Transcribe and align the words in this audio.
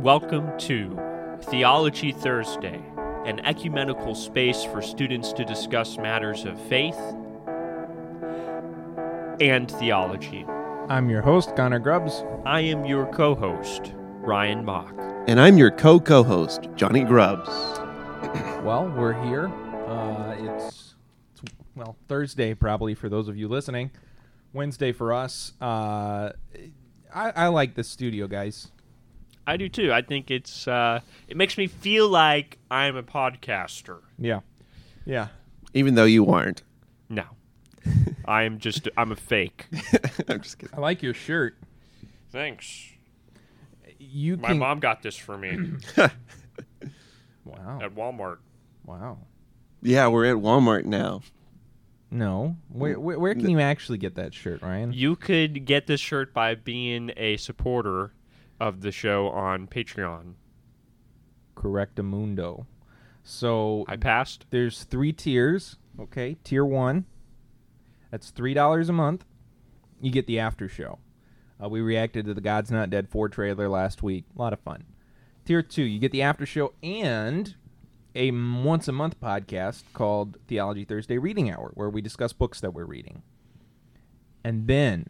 Welcome 0.00 0.56
to 0.60 0.98
Theology 1.42 2.10
Thursday, 2.12 2.82
an 3.26 3.38
ecumenical 3.40 4.14
space 4.14 4.64
for 4.64 4.80
students 4.80 5.30
to 5.34 5.44
discuss 5.44 5.98
matters 5.98 6.46
of 6.46 6.58
faith 6.68 6.96
and 9.42 9.70
theology. 9.70 10.46
I'm 10.88 11.10
your 11.10 11.20
host, 11.20 11.54
Connor 11.54 11.80
Grubbs. 11.80 12.24
I 12.46 12.60
am 12.60 12.86
your 12.86 13.12
co 13.12 13.34
host, 13.34 13.92
Ryan 13.94 14.64
Bach. 14.64 14.94
And 15.28 15.38
I'm 15.38 15.58
your 15.58 15.70
co 15.70 16.00
co 16.00 16.22
host, 16.22 16.70
Johnny 16.76 17.04
Grubbs. 17.04 17.50
Well, 18.64 18.90
we're 18.96 19.22
here. 19.24 19.48
Uh, 19.86 20.34
it's, 20.38 20.94
it's, 21.34 21.52
well, 21.74 21.94
Thursday 22.08 22.54
probably 22.54 22.94
for 22.94 23.10
those 23.10 23.28
of 23.28 23.36
you 23.36 23.48
listening. 23.48 23.90
Wednesday 24.54 24.92
for 24.92 25.12
us. 25.12 25.52
Uh, 25.60 26.32
I, 27.14 27.32
I 27.36 27.48
like 27.48 27.74
the 27.74 27.84
studio, 27.84 28.26
guys. 28.26 28.70
I 29.50 29.56
do 29.56 29.68
too. 29.68 29.92
I 29.92 30.02
think 30.02 30.30
it's 30.30 30.68
uh, 30.68 31.00
it 31.28 31.36
makes 31.36 31.58
me 31.58 31.66
feel 31.66 32.08
like 32.08 32.58
I'm 32.70 32.96
a 32.96 33.02
podcaster. 33.02 34.00
Yeah. 34.18 34.40
Yeah. 35.04 35.28
Even 35.74 35.94
though 35.96 36.04
you 36.04 36.26
aren't. 36.26 36.62
No. 37.08 37.24
I 38.26 38.44
am 38.44 38.58
just 38.58 38.88
I'm 38.96 39.10
a 39.12 39.16
fake. 39.16 39.66
I'm 40.28 40.40
just 40.40 40.58
kidding. 40.58 40.76
I 40.76 40.80
like 40.80 41.02
your 41.02 41.14
shirt. 41.14 41.56
Thanks. 42.30 42.86
You 43.98 44.36
My 44.36 44.48
can. 44.48 44.58
mom 44.58 44.78
got 44.80 45.02
this 45.02 45.16
for 45.16 45.36
me 45.36 45.58
Wow. 47.44 47.80
at 47.82 47.94
Walmart. 47.94 48.38
Wow. 48.84 49.18
Yeah, 49.82 50.08
we're 50.08 50.26
at 50.26 50.36
Walmart 50.36 50.84
now. 50.84 51.22
No. 52.10 52.56
Where, 52.68 52.98
where, 52.98 53.18
where 53.18 53.34
can 53.34 53.48
you 53.50 53.60
actually 53.60 53.98
get 53.98 54.14
that 54.16 54.34
shirt, 54.34 54.62
Ryan? 54.62 54.92
You 54.92 55.16
could 55.16 55.64
get 55.64 55.86
this 55.86 56.00
shirt 56.00 56.32
by 56.34 56.54
being 56.54 57.12
a 57.16 57.36
supporter 57.36 58.12
of 58.60 58.82
the 58.82 58.92
show 58.92 59.28
on 59.28 59.66
Patreon. 59.66 60.34
Correctamundo. 61.56 62.66
So 63.22 63.84
I 63.88 63.96
passed. 63.96 64.46
there's 64.50 64.84
three 64.84 65.12
tiers. 65.12 65.76
Okay, 65.98 66.36
tier 66.44 66.64
one. 66.64 67.06
That's 68.10 68.30
three 68.30 68.54
dollars 68.54 68.88
a 68.88 68.92
month. 68.92 69.24
You 70.00 70.10
get 70.10 70.26
the 70.26 70.38
after 70.38 70.68
show. 70.68 70.98
Uh, 71.62 71.68
we 71.68 71.80
reacted 71.80 72.24
to 72.26 72.34
the 72.34 72.40
God's 72.40 72.70
Not 72.70 72.90
Dead 72.90 73.08
four 73.08 73.28
trailer 73.28 73.68
last 73.68 74.02
week. 74.02 74.24
A 74.34 74.40
lot 74.40 74.52
of 74.52 74.60
fun. 74.60 74.84
Tier 75.44 75.62
two, 75.62 75.82
you 75.82 75.98
get 75.98 76.12
the 76.12 76.22
after 76.22 76.46
show 76.46 76.72
and 76.82 77.54
a 78.14 78.30
once 78.30 78.88
a 78.88 78.92
month 78.92 79.20
podcast 79.20 79.84
called 79.92 80.38
Theology 80.48 80.84
Thursday 80.84 81.18
Reading 81.18 81.50
Hour, 81.50 81.72
where 81.74 81.90
we 81.90 82.00
discuss 82.00 82.32
books 82.32 82.60
that 82.60 82.72
we're 82.72 82.84
reading. 82.84 83.22
And 84.42 84.66
then 84.66 85.08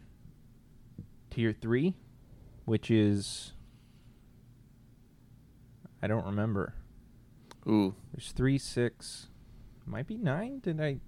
tier 1.29 1.53
three, 1.53 1.95
which 2.71 2.89
is 2.89 3.51
I 6.01 6.07
don't 6.07 6.25
remember. 6.25 6.73
Ooh. 7.67 7.95
There's 8.13 8.31
three, 8.31 8.57
six, 8.57 9.27
might 9.85 10.07
be 10.07 10.15
nine. 10.15 10.59
Did 10.59 10.79
I? 10.79 10.99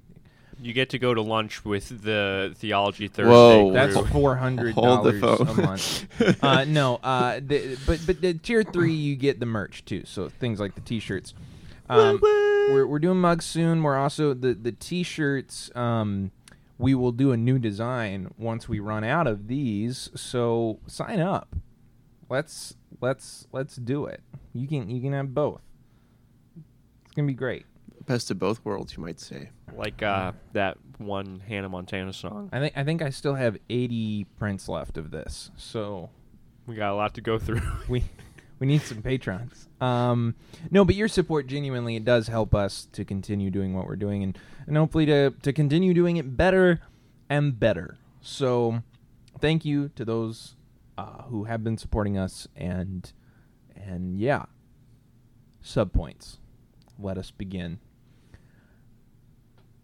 You 0.61 0.73
get 0.73 0.89
to 0.89 0.99
go 0.99 1.13
to 1.13 1.21
lunch 1.21 1.63
with 1.63 2.03
the 2.03 2.53
Theology 2.57 3.07
Thursday. 3.07 3.31
Whoa. 3.31 3.71
That's 3.71 3.97
four 4.09 4.35
hundred 4.35 4.75
dollars 4.75 5.23
a 5.23 5.45
month. 5.53 6.05
Uh, 6.43 6.65
no, 6.65 6.97
uh, 6.97 7.39
the, 7.41 7.77
but 7.87 8.01
but 8.05 8.19
the 8.19 8.33
tier 8.33 8.63
three 8.63 8.93
you 8.93 9.15
get 9.15 9.39
the 9.39 9.45
merch 9.45 9.85
too. 9.85 10.03
So 10.03 10.27
things 10.27 10.59
like 10.59 10.75
the 10.75 10.81
t-shirts. 10.81 11.33
Um, 11.89 12.19
we're 12.21 12.85
we're 12.85 12.99
doing 12.99 13.21
mugs 13.21 13.45
soon. 13.45 13.83
We're 13.83 13.97
also 13.97 14.33
the 14.33 14.53
the 14.53 14.73
t-shirts. 14.73 15.73
Um, 15.75 16.31
we 16.77 16.95
will 16.95 17.11
do 17.11 17.31
a 17.31 17.37
new 17.37 17.59
design 17.59 18.33
once 18.37 18.67
we 18.67 18.79
run 18.79 19.03
out 19.03 19.27
of 19.27 19.47
these. 19.47 20.09
So 20.15 20.79
sign 20.87 21.19
up. 21.19 21.55
Let's 22.29 22.75
let's 23.01 23.47
let's 23.51 23.75
do 23.75 24.05
it. 24.05 24.21
You 24.53 24.67
can 24.67 24.89
you 24.89 25.01
can 25.01 25.13
have 25.13 25.33
both. 25.33 25.61
It's 27.05 27.13
gonna 27.15 27.27
be 27.27 27.33
great. 27.33 27.65
Best 28.05 28.31
of 28.31 28.39
both 28.39 28.63
worlds, 28.65 28.97
you 28.97 29.03
might 29.03 29.19
say. 29.19 29.49
like 29.75 30.03
uh, 30.03 30.33
that 30.53 30.77
one 30.97 31.41
Hannah 31.47 31.69
Montana 31.69 32.11
song. 32.13 32.49
I 32.51 32.59
think 32.59 32.77
I 32.77 32.83
think 32.83 33.01
I 33.01 33.09
still 33.11 33.35
have 33.35 33.57
80 33.69 34.25
prints 34.37 34.67
left 34.67 34.97
of 34.97 35.11
this. 35.11 35.51
So 35.55 36.09
We 36.67 36.75
got 36.75 36.91
a 36.91 36.95
lot 36.95 37.13
to 37.15 37.21
go 37.21 37.37
through. 37.39 37.61
we 37.87 38.03
we 38.63 38.67
need 38.67 38.81
some 38.81 39.01
patrons. 39.01 39.67
Um, 39.81 40.35
no, 40.71 40.85
but 40.85 40.95
your 40.95 41.09
support 41.09 41.47
genuinely 41.47 41.97
it 41.97 42.05
does 42.05 42.29
help 42.29 42.55
us 42.55 42.87
to 42.93 43.03
continue 43.03 43.51
doing 43.51 43.73
what 43.73 43.87
we're 43.87 43.97
doing 43.97 44.23
and 44.23 44.37
and 44.65 44.77
hopefully 44.77 45.05
to 45.05 45.31
to 45.31 45.51
continue 45.51 45.93
doing 45.93 46.15
it 46.15 46.37
better 46.37 46.79
and 47.29 47.59
better. 47.59 47.97
So 48.21 48.81
thank 49.41 49.65
you 49.65 49.89
to 49.97 50.05
those 50.05 50.55
uh, 50.97 51.23
who 51.23 51.43
have 51.43 51.61
been 51.61 51.77
supporting 51.77 52.17
us 52.17 52.47
and 52.55 53.11
and 53.75 54.17
yeah, 54.17 54.45
sub 55.61 55.91
points. 55.91 56.37
Let 56.97 57.17
us 57.17 57.31
begin. 57.31 57.79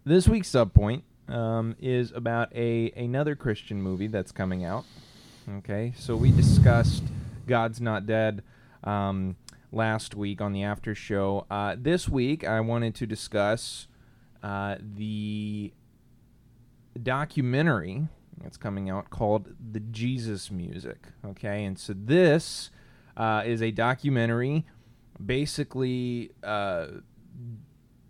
This 0.06 0.26
week's 0.26 0.48
sub 0.48 0.72
point 0.72 1.04
um, 1.28 1.76
is 1.78 2.12
about 2.12 2.50
a 2.56 2.92
another 2.92 3.36
Christian 3.36 3.82
movie 3.82 4.06
that's 4.06 4.32
coming 4.32 4.64
out. 4.64 4.86
Okay, 5.58 5.92
so 5.98 6.16
we 6.16 6.30
discussed 6.32 7.02
God's 7.46 7.78
Not 7.78 8.06
Dead 8.06 8.42
um, 8.84 9.36
last 9.72 10.14
week 10.14 10.40
on 10.40 10.52
the 10.52 10.62
after 10.62 10.94
show. 10.94 11.46
Uh, 11.50 11.76
this 11.78 12.08
week, 12.08 12.46
I 12.46 12.60
wanted 12.60 12.94
to 12.96 13.06
discuss 13.06 13.88
uh, 14.42 14.76
the 14.80 15.72
documentary 17.02 18.08
that's 18.42 18.56
coming 18.56 18.88
out 18.88 19.10
called 19.10 19.54
The 19.72 19.80
Jesus 19.80 20.50
Music. 20.50 21.08
Okay, 21.24 21.64
and 21.64 21.78
so 21.78 21.94
this 21.96 22.70
uh, 23.16 23.42
is 23.44 23.62
a 23.62 23.70
documentary 23.70 24.64
basically 25.24 26.30
uh, 26.42 26.86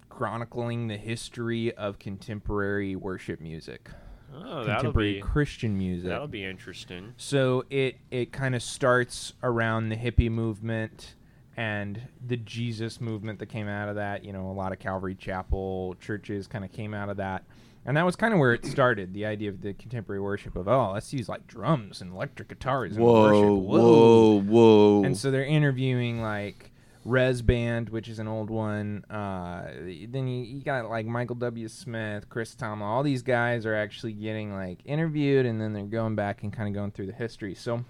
chronicling 0.08 0.88
the 0.88 0.96
history 0.96 1.74
of 1.74 1.98
contemporary 1.98 2.94
worship 2.94 3.40
music, 3.40 3.90
Oh, 4.32 4.64
that'll 4.64 4.64
contemporary 4.64 5.14
be 5.14 5.20
Christian 5.20 5.76
music. 5.76 6.08
that'll 6.08 6.28
be 6.28 6.44
interesting. 6.44 7.14
So 7.16 7.64
it 7.70 7.96
it 8.10 8.32
kind 8.32 8.54
of 8.54 8.62
starts 8.62 9.32
around 9.42 9.88
the 9.88 9.96
hippie 9.96 10.30
movement 10.30 11.14
and 11.56 12.00
the 12.26 12.36
Jesus 12.36 13.00
movement 13.00 13.38
that 13.40 13.46
came 13.46 13.68
out 13.68 13.88
of 13.88 13.96
that. 13.96 14.24
You 14.24 14.32
know, 14.32 14.50
a 14.50 14.52
lot 14.52 14.72
of 14.72 14.78
Calvary 14.78 15.14
Chapel 15.14 15.96
churches 16.00 16.46
kind 16.46 16.64
of 16.64 16.72
came 16.72 16.94
out 16.94 17.08
of 17.08 17.16
that. 17.18 17.44
And 17.86 17.96
that 17.96 18.04
was 18.04 18.14
kind 18.14 18.34
of 18.34 18.40
where 18.40 18.52
it 18.52 18.66
started, 18.66 19.14
the 19.14 19.24
idea 19.24 19.48
of 19.48 19.62
the 19.62 19.72
contemporary 19.72 20.20
worship 20.20 20.54
of, 20.54 20.68
oh, 20.68 20.92
let's 20.92 21.12
use 21.14 21.30
like 21.30 21.46
drums 21.46 22.02
and 22.02 22.12
electric 22.12 22.48
guitars 22.48 22.94
and 22.96 23.04
worship. 23.04 23.42
Whoa, 23.42 23.54
whoa, 23.56 24.40
whoa. 24.42 25.04
And 25.04 25.16
so 25.16 25.30
they're 25.30 25.46
interviewing 25.46 26.20
like 26.20 26.72
Rez 27.04 27.40
Band, 27.42 27.88
which 27.88 28.08
is 28.08 28.18
an 28.18 28.28
old 28.28 28.50
one. 28.50 29.04
Uh, 29.10 29.70
then 30.08 30.26
you, 30.28 30.42
you 30.44 30.62
got 30.62 30.88
like 30.90 31.06
Michael 31.06 31.36
W. 31.36 31.66
Smith, 31.68 32.28
Chris 32.28 32.54
Tomlin. 32.54 32.88
All 32.88 33.02
these 33.02 33.22
guys 33.22 33.64
are 33.64 33.74
actually 33.74 34.12
getting 34.12 34.52
like 34.54 34.80
interviewed, 34.84 35.46
and 35.46 35.60
then 35.60 35.72
they're 35.72 35.84
going 35.84 36.14
back 36.14 36.42
and 36.42 36.52
kind 36.52 36.68
of 36.68 36.74
going 36.74 36.90
through 36.90 37.06
the 37.06 37.12
history. 37.14 37.54
So 37.54 37.84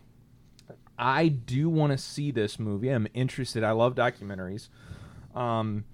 I 0.98 1.28
do 1.28 1.68
want 1.68 1.92
to 1.92 1.98
see 1.98 2.30
this 2.30 2.58
movie. 2.58 2.88
I'm 2.90 3.08
interested. 3.14 3.64
I 3.64 3.72
love 3.72 3.94
documentaries, 3.96 4.68
um, 5.34 5.84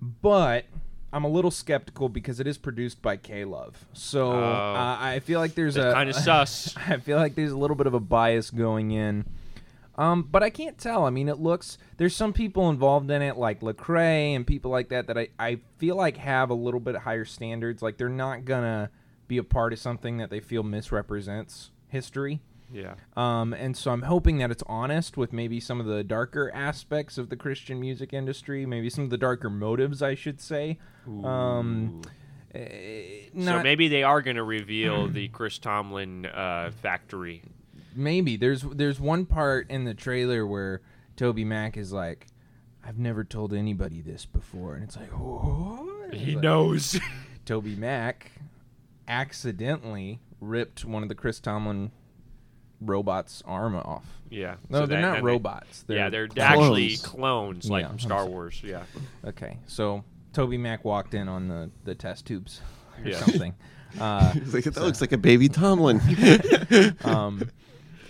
but 0.00 0.64
I'm 1.12 1.24
a 1.24 1.28
little 1.28 1.50
skeptical 1.50 2.08
because 2.08 2.38
it 2.40 2.46
is 2.46 2.56
produced 2.58 3.02
by 3.02 3.16
K 3.16 3.44
Love. 3.44 3.84
So 3.92 4.32
Oh. 4.32 4.38
uh, 4.42 4.96
I 5.00 5.20
feel 5.24 5.40
like 5.40 5.54
there's 5.54 5.76
a 5.76 5.92
Kind 5.92 6.08
of 6.10 6.16
sus. 6.16 6.74
I 6.88 6.96
feel 6.98 7.18
like 7.18 7.34
there's 7.34 7.52
a 7.52 7.56
little 7.58 7.76
bit 7.76 7.86
of 7.86 7.94
a 7.94 8.00
bias 8.00 8.50
going 8.50 8.90
in. 8.90 9.26
Um, 9.98 10.22
but 10.22 10.44
I 10.44 10.50
can't 10.50 10.78
tell. 10.78 11.04
I 11.04 11.10
mean, 11.10 11.28
it 11.28 11.40
looks 11.40 11.76
there's 11.96 12.14
some 12.14 12.32
people 12.32 12.70
involved 12.70 13.10
in 13.10 13.20
it, 13.20 13.36
like 13.36 13.60
Lecrae 13.60 14.34
and 14.34 14.46
people 14.46 14.70
like 14.70 14.90
that, 14.90 15.08
that 15.08 15.18
I, 15.18 15.28
I 15.38 15.58
feel 15.76 15.96
like 15.96 16.16
have 16.18 16.50
a 16.50 16.54
little 16.54 16.78
bit 16.78 16.94
higher 16.96 17.24
standards. 17.24 17.82
Like 17.82 17.98
they're 17.98 18.08
not 18.08 18.44
gonna 18.44 18.90
be 19.26 19.38
a 19.38 19.44
part 19.44 19.72
of 19.72 19.80
something 19.80 20.18
that 20.18 20.30
they 20.30 20.38
feel 20.38 20.62
misrepresents 20.62 21.72
history. 21.88 22.40
Yeah. 22.72 22.94
Um, 23.16 23.52
and 23.54 23.76
so 23.76 23.90
I'm 23.90 24.02
hoping 24.02 24.38
that 24.38 24.50
it's 24.50 24.62
honest 24.66 25.16
with 25.16 25.32
maybe 25.32 25.58
some 25.58 25.80
of 25.80 25.86
the 25.86 26.04
darker 26.04 26.50
aspects 26.54 27.18
of 27.18 27.28
the 27.28 27.36
Christian 27.36 27.80
music 27.80 28.12
industry, 28.12 28.66
maybe 28.66 28.90
some 28.90 29.04
of 29.04 29.10
the 29.10 29.18
darker 29.18 29.50
motives, 29.50 30.02
I 30.02 30.14
should 30.14 30.40
say. 30.40 30.78
Um, 31.06 32.02
eh, 32.54 33.28
so 33.38 33.62
maybe 33.62 33.88
they 33.88 34.02
are 34.02 34.20
going 34.20 34.36
to 34.36 34.42
reveal 34.42 35.08
the 35.12 35.28
Chris 35.28 35.58
Tomlin 35.58 36.26
uh, 36.26 36.70
factory. 36.82 37.42
Maybe 37.98 38.36
there's 38.36 38.62
there's 38.62 38.98
one 39.00 39.26
part 39.26 39.68
in 39.70 39.84
the 39.84 39.94
trailer 39.94 40.46
where 40.46 40.80
Toby 41.16 41.44
Mac 41.44 41.76
is 41.76 41.92
like, 41.92 42.26
"I've 42.84 42.98
never 42.98 43.24
told 43.24 43.52
anybody 43.52 44.00
this 44.00 44.24
before," 44.24 44.74
and 44.74 44.84
it's 44.84 44.96
like, 44.96 45.10
what? 45.10 46.14
He 46.14 46.34
like, 46.34 46.42
knows. 46.42 46.98
Toby 47.44 47.74
Mac 47.76 48.30
accidentally 49.06 50.20
ripped 50.40 50.84
one 50.84 51.02
of 51.02 51.08
the 51.08 51.14
Chris 51.14 51.40
Tomlin 51.40 51.90
robots' 52.80 53.42
arm 53.46 53.74
off. 53.74 54.04
yeah. 54.30 54.56
No, 54.68 54.80
so 54.80 54.86
they're 54.86 55.00
that- 55.00 55.06
not 55.08 55.18
and 55.18 55.26
they- 55.26 55.30
robots. 55.32 55.82
They're 55.86 55.96
yeah, 55.96 56.10
they're 56.10 56.28
clones. 56.28 56.48
actually 56.62 56.96
clones, 56.98 57.70
like 57.70 57.84
Yeah, 57.86 57.96
Star 57.96 58.26
Wars. 58.26 58.60
Yeah. 58.64 58.84
okay. 59.24 59.58
So 59.66 60.04
Toby 60.32 60.58
Mac 60.58 60.84
walked 60.84 61.14
in 61.14 61.28
on 61.28 61.48
the 61.48 61.70
the 61.84 61.94
test 61.94 62.26
tubes 62.26 62.60
or 63.02 63.08
Yeah. 63.10 63.18
something. 63.18 63.54
Uh, 63.98 64.32
He's 64.32 64.52
like, 64.52 64.64
that 64.64 64.76
looks 64.76 65.00
like 65.00 65.12
a 65.12 65.16
baby 65.16 65.48
Tomlin. 65.48 65.98
um, 67.04 67.42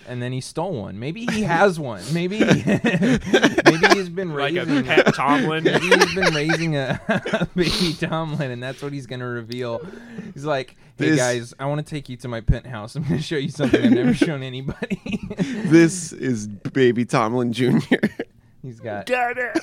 and 0.09 0.21
then 0.21 0.31
he 0.33 0.41
stole 0.41 0.73
one. 0.73 0.99
Maybe 0.99 1.25
he 1.25 1.43
has 1.43 1.79
one. 1.79 2.01
Maybe 2.11 2.39
maybe 2.43 3.87
he's 3.93 4.09
been 4.09 4.33
Like 4.33 4.55
a 4.55 4.65
raising 4.65 4.83
pet 4.83 5.13
Tomlin. 5.13 5.63
Maybe 5.65 5.87
he's 5.87 6.15
been 6.15 6.33
raising 6.33 6.75
a 6.77 7.47
baby 7.55 7.93
Tomlin, 7.99 8.51
and 8.51 8.61
that's 8.61 8.81
what 8.81 8.91
he's 8.91 9.05
gonna 9.07 9.27
reveal. 9.27 9.81
He's 10.33 10.45
like, 10.45 10.75
"Hey 10.97 11.09
This- 11.11 11.17
guys, 11.17 11.53
I 11.59 11.65
want 11.67 11.85
to 11.85 11.89
take 11.89 12.09
you 12.09 12.17
to 12.17 12.27
my 12.27 12.41
penthouse. 12.41 12.95
I'm 12.95 13.03
gonna 13.03 13.21
show 13.21 13.37
you 13.37 13.49
something 13.49 13.81
I've 13.81 13.91
never 13.91 14.13
shown 14.13 14.43
anybody." 14.43 14.99
This 15.37 16.11
is 16.11 16.47
baby 16.47 17.05
Tomlin 17.05 17.53
Jr. 17.53 17.77
he's 18.61 18.79
got. 18.79 19.05
Get 19.05 19.37
it. 19.37 19.59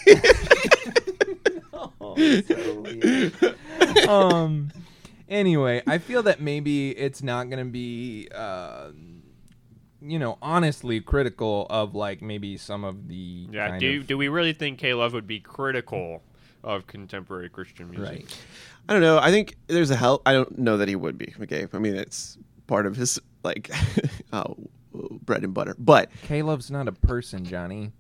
Oh, 2.01 2.17
so 4.07 4.11
um. 4.11 4.71
Anyway, 5.29 5.83
I 5.89 5.99
feel 5.99 6.23
that 6.23 6.41
maybe 6.41 6.91
it's 6.91 7.21
not 7.23 7.51
gonna 7.51 7.65
be. 7.65 8.29
Uh, 8.33 8.91
you 10.01 10.19
know, 10.19 10.39
honestly 10.43 11.01
critical 11.01 11.67
of 11.71 11.95
like 11.95 12.21
maybe 12.23 12.57
some 12.57 12.85
of 12.85 13.09
the 13.09 13.49
Yeah. 13.51 13.69
kind 13.71 13.81
Do 13.81 14.01
of- 14.01 14.07
do 14.07 14.19
we 14.19 14.29
really 14.29 14.53
think 14.53 14.79
K 14.79 14.95
Love 14.95 15.13
would 15.13 15.27
be 15.27 15.41
critical 15.41 16.23
of 16.63 16.87
contemporary 16.87 17.49
Christian 17.49 17.91
music? 17.91 18.09
right. 18.09 18.39
I 18.89 18.93
don't 18.93 19.03
know. 19.03 19.19
I 19.19 19.31
think 19.31 19.57
there's 19.67 19.91
a 19.91 19.97
help. 19.97 20.23
I 20.27 20.33
don't 20.33 20.59
know 20.59 20.77
that 20.77 20.89
he 20.89 20.95
would 20.97 21.19
be. 21.19 21.35
Okay. 21.43 21.67
I 21.73 21.79
mean, 21.79 21.97
it's 21.97 22.39
part 22.67 22.87
of 22.87 22.97
his 22.97 23.19
like 23.43 23.71
uh, 24.33 24.53
bread 25.23 25.43
and 25.45 25.53
butter. 25.55 25.75
But 25.79 26.11
Caleb's 26.23 26.71
not 26.71 26.87
a 26.89 26.93
person, 26.93 27.45
Johnny. 27.45 27.93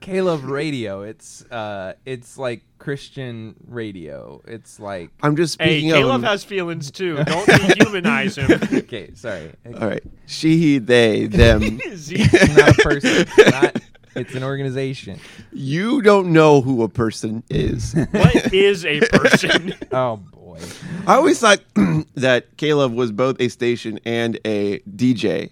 Caleb 0.00 0.44
radio. 0.44 1.02
It's 1.02 1.44
uh 1.50 1.92
it's 2.04 2.36
like 2.36 2.62
Christian 2.78 3.54
radio. 3.68 4.42
It's 4.46 4.80
like 4.80 5.10
I'm 5.22 5.36
just 5.36 5.60
Hey, 5.62 5.78
speaking 5.78 5.90
Caleb 5.90 6.16
of. 6.16 6.22
has 6.24 6.42
feelings 6.42 6.90
too. 6.90 7.16
Don't 7.16 7.46
dehumanize 7.48 8.36
him. 8.36 8.78
Okay, 8.82 9.10
sorry. 9.14 9.52
all 9.80 9.88
right. 9.88 10.02
She, 10.26 10.58
he, 10.58 10.78
they, 10.78 11.26
them. 11.26 11.62
Is 11.84 12.08
he- 12.08 12.16
It's 12.22 12.56
not 12.56 12.70
a 12.70 12.82
person. 12.82 13.26
Not, 13.50 13.76
it's 14.16 14.34
an 14.34 14.42
organization. 14.42 15.18
you 15.52 16.02
don't 16.02 16.32
know 16.32 16.60
who 16.60 16.82
a 16.82 16.88
person 16.88 17.42
is. 17.48 17.94
what 18.10 18.52
is 18.52 18.84
a 18.84 19.00
person? 19.12 19.72
Oh 19.92 20.16
boy. 20.16 20.58
I 21.06 21.14
always 21.14 21.38
thought 21.38 21.60
that 22.16 22.56
Caleb 22.56 22.92
was 22.94 23.12
both 23.12 23.36
a 23.40 23.48
station 23.48 24.00
and 24.04 24.38
a 24.44 24.80
DJ 24.80 25.50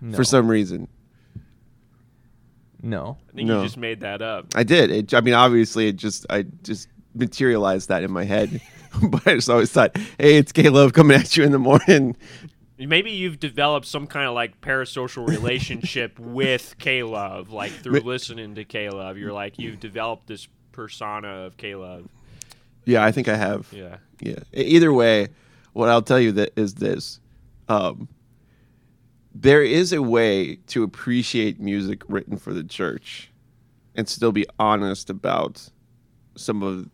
No. 0.00 0.16
for 0.16 0.24
some 0.24 0.48
reason. 0.48 0.88
No. 2.82 3.18
I 3.28 3.32
think 3.36 3.48
No. 3.48 3.58
you 3.58 3.64
just 3.66 3.76
made 3.76 4.00
that 4.00 4.22
up. 4.22 4.46
I 4.54 4.62
did. 4.62 4.90
It, 4.90 5.14
I 5.14 5.20
mean, 5.20 5.34
obviously, 5.34 5.88
it 5.88 5.96
just 5.96 6.26
I 6.30 6.44
just 6.62 6.88
materialized 7.14 7.88
that 7.88 8.02
in 8.02 8.10
my 8.10 8.24
head. 8.24 8.60
but 9.02 9.26
I 9.26 9.34
just 9.36 9.48
always 9.50 9.70
thought, 9.70 9.96
hey, 10.18 10.36
it's 10.36 10.52
Caleb 10.52 10.92
coming 10.92 11.16
at 11.16 11.36
you 11.36 11.44
in 11.44 11.52
the 11.52 11.58
morning. 11.58 12.16
Maybe 12.78 13.10
you've 13.10 13.38
developed 13.38 13.86
some 13.86 14.06
kind 14.06 14.26
of 14.26 14.34
like 14.34 14.60
parasocial 14.62 15.28
relationship 15.28 16.18
with 16.18 16.76
K 16.78 17.02
Love, 17.02 17.50
like 17.50 17.70
through 17.72 18.00
listening 18.00 18.54
to 18.54 18.64
K 18.64 18.88
Love. 18.90 19.18
You're 19.18 19.32
like 19.32 19.58
you've 19.58 19.80
developed 19.80 20.26
this 20.26 20.48
persona 20.72 21.28
of 21.28 21.56
K 21.56 21.74
Love. 21.74 22.08
Yeah, 22.86 23.04
I 23.04 23.12
think 23.12 23.28
I 23.28 23.36
have. 23.36 23.68
Yeah. 23.70 23.98
Yeah. 24.20 24.38
Either 24.54 24.92
way, 24.92 25.28
what 25.74 25.88
I'll 25.90 26.02
tell 26.02 26.18
you 26.18 26.32
that 26.32 26.52
is 26.56 26.74
this: 26.74 27.20
um, 27.68 28.08
there 29.34 29.62
is 29.62 29.92
a 29.92 30.02
way 30.02 30.56
to 30.68 30.82
appreciate 30.82 31.60
music 31.60 32.02
written 32.08 32.36
for 32.36 32.52
the 32.52 32.64
church, 32.64 33.30
and 33.94 34.08
still 34.08 34.32
be 34.32 34.46
honest 34.58 35.10
about 35.10 35.68
some 36.36 36.62
of 36.62 36.88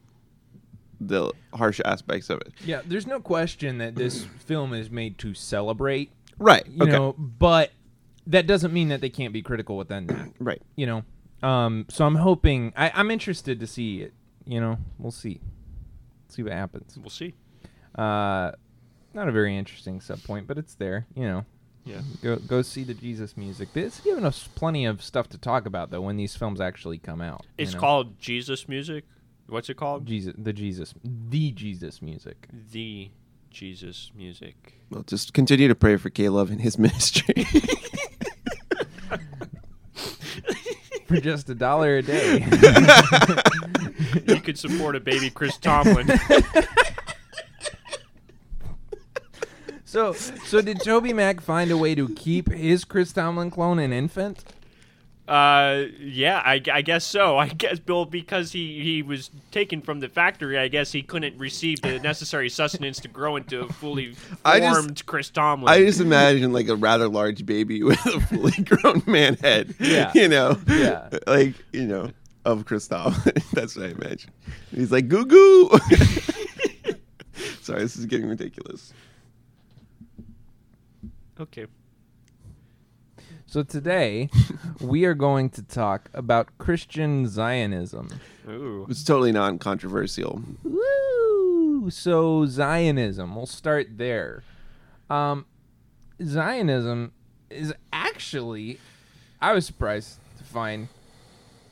the 1.01 1.31
harsh 1.55 1.81
aspects 1.85 2.31
of 2.31 2.41
it. 2.41 2.53
Yeah, 2.65 2.81
there's 2.87 3.07
no 3.07 3.21
question 3.21 3.79
that 3.79 3.95
this 3.95 4.25
film 4.47 4.73
is 4.73 4.91
made 4.91 5.19
to 5.19 5.35
celebrate, 5.35 6.11
Right. 6.39 6.67
you 6.67 6.83
okay. 6.83 6.93
know, 6.93 7.13
but 7.19 7.73
that 8.27 8.47
doesn't 8.47 8.73
mean 8.73 8.89
that 8.89 9.01
they 9.01 9.11
can't 9.11 9.33
be 9.33 9.43
critical 9.43 9.77
within 9.77 10.07
that. 10.09 10.33
right. 10.39 10.63
you 10.75 10.87
know. 10.87 11.03
Um, 11.43 11.85
so 11.91 12.07
I'm 12.07 12.15
hoping 12.17 12.73
I, 12.77 12.91
I'm 12.95 13.11
interested 13.11 13.61
to 13.61 13.67
see 13.67 14.01
it. 14.03 14.15
You 14.47 14.61
know, 14.61 14.79
we'll 14.99 15.13
see. 15.13 15.41
See 16.29 16.43
what 16.43 16.53
happens. 16.53 16.97
We'll 16.99 17.11
see. 17.11 17.35
Uh, 17.95 18.53
not 19.13 19.29
a 19.29 19.33
very 19.33 19.57
interesting 19.57 20.01
sub 20.01 20.23
point, 20.25 20.47
but 20.47 20.57
it's 20.59 20.75
there. 20.75 21.07
You 21.15 21.25
know, 21.25 21.45
Yeah. 21.87 22.01
go 22.23 22.37
go 22.37 22.63
see 22.63 22.83
the 22.85 22.95
Jesus 22.95 23.37
music. 23.37 23.69
It's 23.75 24.01
given 24.01 24.25
us 24.27 24.49
plenty 24.55 24.85
of 24.87 25.03
stuff 25.03 25.29
to 25.31 25.39
talk 25.39 25.65
about 25.67 25.91
though 25.91 26.01
when 26.03 26.17
these 26.17 26.35
films 26.37 26.61
actually 26.61 26.99
come 26.99 27.21
out. 27.23 27.43
you 27.57 27.63
It's 27.63 27.75
know? 27.75 27.81
called 27.81 28.19
Jesus 28.19 28.69
music. 28.69 29.05
What's 29.49 29.71
it 29.71 29.77
called? 29.77 30.05
Jesus, 30.05 30.35
the 30.37 30.53
Jesus, 30.53 30.93
the 31.05 31.53
Jesus 31.53 32.03
music. 32.03 32.49
the 32.73 33.11
Jesus 33.51 34.11
music. 34.17 34.75
Well, 34.91 35.05
just 35.07 35.33
continue 35.33 35.69
to 35.69 35.75
pray 35.77 35.97
for 35.97 36.11
Caleb 36.11 36.51
and 36.51 36.61
his 36.61 36.77
ministry. 36.87 37.47
For 41.07 41.21
just 41.21 41.49
a 41.49 41.55
dollar 41.55 41.99
a 41.99 42.03
day. 42.03 42.45
You 44.27 44.41
could 44.41 44.59
support 44.59 44.97
a 44.97 45.01
baby 45.01 45.31
Chris 45.31 45.57
Tomlin. 45.57 46.09
So, 49.97 50.13
so 50.13 50.61
did 50.61 50.81
Toby 50.83 51.15
Mac 51.15 51.41
find 51.41 51.71
a 51.71 51.77
way 51.79 51.95
to 51.95 52.11
keep 52.11 52.53
his 52.53 52.85
Chris 52.85 53.15
Tomlin 53.15 53.51
clone 53.51 53.79
an 53.79 53.95
infant? 53.95 54.45
Uh, 55.27 55.85
yeah, 55.99 56.43
I, 56.45 56.61
I 56.71 56.83
guess 56.83 57.03
so. 57.03 57.39
I 57.39 57.49
guess 57.49 57.79
Bill 57.79 58.05
because 58.05 58.53
he 58.53 58.83
he 58.83 59.03
was 59.03 59.31
taken 59.53 59.81
from 59.81 60.01
the 60.01 60.11
factory. 60.11 60.59
I 60.59 60.69
guess 60.69 60.93
he 60.93 61.01
couldn't 61.01 61.39
receive 61.39 61.81
the 61.81 61.99
necessary 61.99 62.51
sustenance 62.51 63.01
to 63.01 63.09
grow 63.09 63.37
into 63.37 63.63
a 63.63 63.69
fully 63.73 64.17
I 64.45 64.61
just- 64.61 64.75
formed 64.75 65.07
Chris 65.07 65.31
Tomlin. 65.31 65.73
I 65.73 65.83
just 65.83 66.01
imagine 66.01 66.53
like 66.53 66.69
a 66.69 66.77
rather 66.77 67.09
large 67.09 67.47
baby 67.47 67.83
with 67.83 68.05
a 68.05 68.21
fully 68.21 68.63
grown 68.65 69.03
man 69.07 69.37
head. 69.37 69.75
Yeah. 69.81 70.13
You 70.15 70.29
know? 70.29 70.61
Yeah. 70.69 71.09
Like, 71.27 71.55
you 71.73 71.87
know, 71.87 72.11
of 72.45 72.67
Christoph. 72.67 73.25
That's 73.55 73.75
what 73.77 73.87
I 73.87 73.89
imagine. 73.93 74.31
He's 74.75 74.93
like, 74.93 75.09
goo 75.09 75.25
goo. 75.25 75.71
Sorry, 77.63 77.81
this 77.81 77.97
is 77.97 78.05
getting 78.05 78.29
ridiculous. 78.29 78.93
Okay. 81.41 81.67
So 83.47 83.63
today, 83.63 84.29
we 84.81 85.05
are 85.05 85.15
going 85.15 85.51
to 85.51 85.63
talk 85.63 86.11
about 86.13 86.57
Christian 86.59 87.29
Zionism. 87.29 88.09
Ooh. 88.49 88.87
It's 88.89 89.05
totally 89.05 89.33
non 89.33 89.59
controversial. 89.59 90.43
Woo! 90.65 91.89
So 91.91 92.45
Zionism, 92.47 93.37
we'll 93.37 93.47
start 93.47 93.99
there. 93.99 94.43
Um, 95.09 95.47
Zionism 96.23 97.13
is 97.51 97.73
actually, 97.93 98.79
I 99.41 99.53
was 99.53 99.65
surprised 99.67 100.19
to 100.39 100.45
find, 100.45 100.89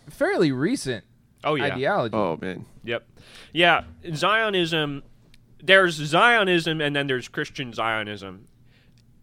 fairly 0.09 0.53
recent 0.53 1.05
Oh 1.43 1.57
yeah. 1.57 1.75
ideology. 1.75 2.15
Oh, 2.15 2.39
man. 2.41 2.65
Yep. 2.85 3.07
Yeah, 3.53 3.85
Zionism. 4.15 5.03
There's 5.63 5.95
Zionism, 5.95 6.81
and 6.81 6.95
then 6.95 7.07
there's 7.07 7.29
Christian 7.29 7.73
Zionism. 7.73 8.47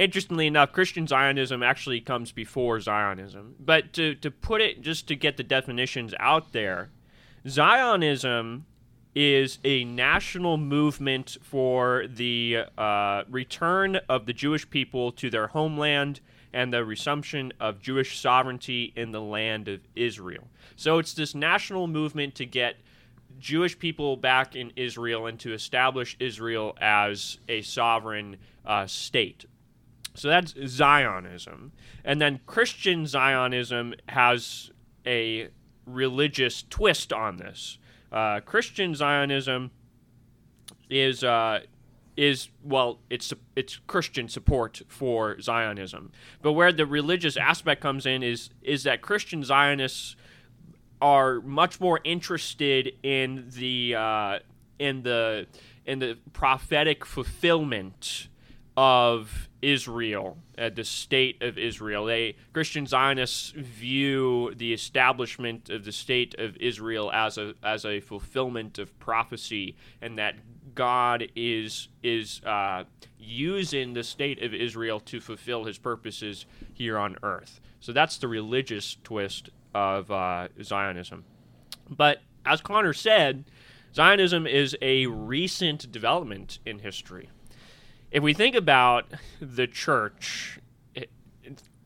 Interestingly 0.02 0.48
enough, 0.48 0.72
Christian 0.72 1.06
Zionism 1.06 1.62
actually 1.62 2.02
comes 2.02 2.32
before 2.32 2.82
Zionism. 2.82 3.54
But 3.60 3.94
to 3.94 4.16
to 4.16 4.32
put 4.32 4.60
it 4.60 4.82
just 4.82 5.08
to 5.10 5.16
get 5.16 5.38
the 5.38 5.44
definitions 5.44 6.16
out 6.20 6.54
there, 6.54 6.90
Zionism 7.48 8.66
is 9.14 9.60
a 9.64 9.84
national 9.84 10.58
movement 10.58 11.38
for 11.44 12.08
the 12.08 12.64
uh, 12.80 13.26
return 13.30 13.98
of 14.10 14.26
the 14.26 14.34
Jewish 14.34 14.68
people 14.68 15.12
to 15.12 15.30
their 15.30 15.46
homeland 15.46 16.20
and 16.52 16.74
the 16.74 16.84
resumption 16.84 17.54
of 17.60 17.80
Jewish 17.80 18.20
sovereignty 18.20 18.94
in 18.96 19.12
the 19.12 19.22
land 19.22 19.68
of 19.68 19.82
Israel. 19.96 20.48
So 20.78 20.98
it's 20.98 21.14
this 21.14 21.36
national 21.36 21.86
movement 21.86 22.34
to 22.36 22.48
get 22.48 22.78
Jewish 23.38 23.78
people 23.78 24.18
back 24.18 24.56
in 24.56 24.72
Israel 24.76 25.28
and 25.28 25.40
to 25.42 25.54
establish 25.54 26.18
Israel 26.20 26.76
as 26.82 27.38
a 27.48 27.62
sovereign 27.62 28.38
uh, 28.66 28.88
state. 28.88 29.46
So 30.14 30.28
that's 30.28 30.54
Zionism. 30.68 31.72
And 32.04 32.22
then 32.22 32.42
Christian 32.46 33.06
Zionism 33.06 33.94
has 34.10 34.72
a 35.06 35.50
religious 35.86 36.64
twist 36.70 37.14
on 37.14 37.38
this. 37.38 37.78
Uh, 38.12 38.42
Christian 38.42 38.94
Zionism 38.94 39.72
is 40.90 41.24
uh, 41.24 41.62
is 42.18 42.50
well, 42.64 43.00
it's 43.10 43.34
it's 43.56 43.80
Christian 43.88 44.28
support 44.28 44.82
for 44.88 45.40
Zionism. 45.40 46.12
But 46.42 46.54
where 46.54 46.74
the 46.74 46.86
religious 46.86 47.38
aspect 47.38 47.82
comes 47.82 48.06
in 48.06 48.22
is 48.22 48.50
is 48.62 48.84
that 48.84 49.02
Christian 49.02 49.44
Zionists 49.44 50.16
are 51.02 51.42
much 51.42 51.80
more 51.80 52.00
interested 52.04 52.94
in 53.02 53.46
the 53.56 53.96
uh, 53.96 54.40
in 54.78 55.04
the 55.04 55.48
in 55.86 56.00
the 56.00 56.18
prophetic 56.34 57.06
fulfillment 57.06 58.28
of 58.78 59.50
Israel, 59.62 60.38
uh, 60.58 60.70
the 60.70 60.84
state 60.84 61.42
of 61.42 61.58
Israel. 61.58 62.06
They 62.06 62.36
Christian 62.54 62.86
Zionists 62.86 63.52
view 63.52 64.54
the 64.56 64.74
establishment 64.74 65.70
of 65.70 65.86
the 65.86 65.92
state 65.92 66.36
of 66.40 66.56
Israel 66.58 67.12
as 67.12 67.38
a 67.38 67.54
as 67.64 67.86
a 67.86 68.00
fulfillment 68.00 68.80
of 68.80 68.98
prophecy, 69.00 69.76
and 70.02 70.18
that 70.18 70.36
God 70.74 71.28
is 71.36 71.90
is 72.02 72.42
uh, 72.46 72.86
using 73.20 73.94
the 73.94 74.04
state 74.04 74.42
of 74.42 74.54
Israel 74.54 75.00
to 75.02 75.20
fulfill 75.20 75.66
His 75.66 75.78
purposes 75.78 76.46
here 76.74 76.98
on 76.98 77.18
earth. 77.24 77.60
So 77.80 77.92
that's 77.92 78.18
the 78.18 78.28
religious 78.28 78.98
twist 79.04 79.50
of 79.74 80.10
uh, 80.12 80.48
Zionism. 80.62 81.26
But 81.90 82.22
as 82.46 82.62
Connor 82.62 82.94
said, 82.94 83.46
Zionism 83.94 84.48
is 84.48 84.78
a 84.82 85.08
recent 85.08 85.92
development 85.92 86.60
in 86.66 86.80
history. 86.80 87.30
If 88.12 88.22
we 88.22 88.34
think 88.34 88.56
about 88.56 89.06
the 89.40 89.68
church 89.68 90.60
eh, 90.98 91.06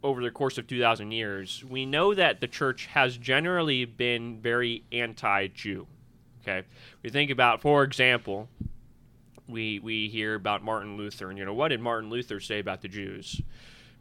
over 0.04 0.24
the 0.24 0.32
course 0.32 0.58
of 0.58 0.66
2,000 0.66 1.12
years, 1.12 1.64
we 1.64 1.86
know 1.86 2.16
that 2.16 2.42
the 2.42 2.48
church 2.48 2.88
has 2.88 3.16
generally 3.16 3.86
been 3.86 4.42
very 4.42 4.84
anti 4.92 5.48
Jew. 5.48 5.86
Okay? 6.42 6.68
We 7.04 7.12
think 7.12 7.30
about, 7.30 7.62
for 7.62 7.84
example, 7.84 8.50
we, 9.48 9.78
we 9.78 10.10
hear 10.10 10.34
about 10.34 10.64
Martin 10.64 10.98
Luther, 10.98 11.30
and 11.30 11.38
you 11.38 11.46
know, 11.46 11.54
what 11.54 11.68
did 11.68 11.80
Martin 11.80 12.10
Luther 12.10 12.40
say 12.40 12.58
about 12.58 12.82
the 12.82 12.88
Jews? 12.88 13.40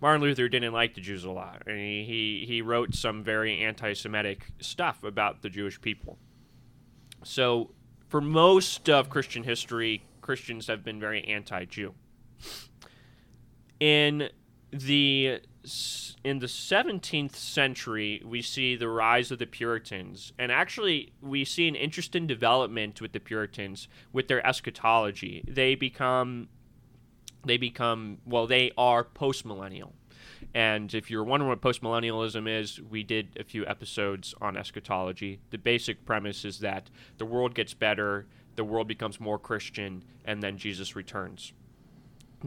Martin 0.00 0.22
Luther 0.22 0.48
didn't 0.48 0.72
like 0.72 0.94
the 0.94 1.02
Jews 1.02 1.24
a 1.24 1.30
lot, 1.30 1.62
and 1.66 1.78
he, 1.78 2.04
he, 2.04 2.44
he 2.46 2.62
wrote 2.62 2.94
some 2.94 3.22
very 3.22 3.60
anti 3.60 3.92
Semitic 3.92 4.46
stuff 4.60 5.04
about 5.04 5.42
the 5.42 5.50
Jewish 5.50 5.78
people. 5.78 6.18
So, 7.22 7.70
for 8.08 8.22
most 8.22 8.88
of 8.88 9.10
Christian 9.10 9.44
history, 9.44 10.04
Christians 10.22 10.66
have 10.68 10.82
been 10.82 10.98
very 10.98 11.22
anti 11.24 11.66
Jew. 11.66 11.94
In 13.80 14.28
the 14.70 15.40
in 16.24 16.38
the 16.38 16.46
17th 16.46 17.34
century, 17.34 18.22
we 18.24 18.42
see 18.42 18.76
the 18.76 18.88
rise 18.88 19.30
of 19.30 19.38
the 19.38 19.46
Puritans, 19.46 20.32
and 20.38 20.50
actually, 20.50 21.12
we 21.20 21.44
see 21.44 21.68
an 21.68 21.74
interesting 21.74 22.26
development 22.26 23.00
with 23.00 23.12
the 23.12 23.20
Puritans 23.20 23.88
with 24.12 24.28
their 24.28 24.44
eschatology. 24.46 25.44
They 25.46 25.74
become 25.74 26.48
they 27.44 27.56
become 27.56 28.18
well 28.24 28.46
they 28.46 28.72
are 28.76 29.04
postmillennial. 29.04 29.92
And 30.54 30.92
if 30.94 31.10
you're 31.10 31.24
wondering 31.24 31.48
what 31.48 31.60
postmillennialism 31.60 32.48
is 32.48 32.80
we 32.80 33.02
did 33.02 33.36
a 33.38 33.44
few 33.44 33.66
episodes 33.66 34.34
on 34.40 34.56
eschatology. 34.56 35.40
The 35.50 35.58
basic 35.58 36.04
premise 36.04 36.44
is 36.44 36.60
that 36.60 36.90
the 37.18 37.26
world 37.26 37.54
gets 37.54 37.74
better 37.74 38.26
the 38.56 38.64
world 38.64 38.88
becomes 38.88 39.20
more 39.20 39.38
christian 39.38 40.04
and 40.24 40.42
then 40.42 40.56
jesus 40.56 40.96
returns 40.96 41.52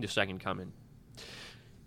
the 0.01 0.07
second 0.07 0.39
coming. 0.39 0.73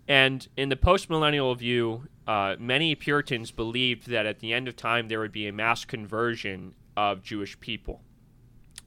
And 0.07 0.47
in 0.57 0.69
the 0.69 0.75
postmillennial 0.75 1.57
view 1.57 2.07
uh, 2.27 2.55
many 2.59 2.95
puritans 2.95 3.51
believed 3.51 4.07
that 4.09 4.25
at 4.25 4.39
the 4.39 4.53
end 4.53 4.67
of 4.67 4.75
time 4.75 5.07
there 5.07 5.19
would 5.19 5.31
be 5.31 5.47
a 5.47 5.53
mass 5.53 5.85
conversion 5.85 6.73
of 6.95 7.23
jewish 7.23 7.59
people. 7.59 8.01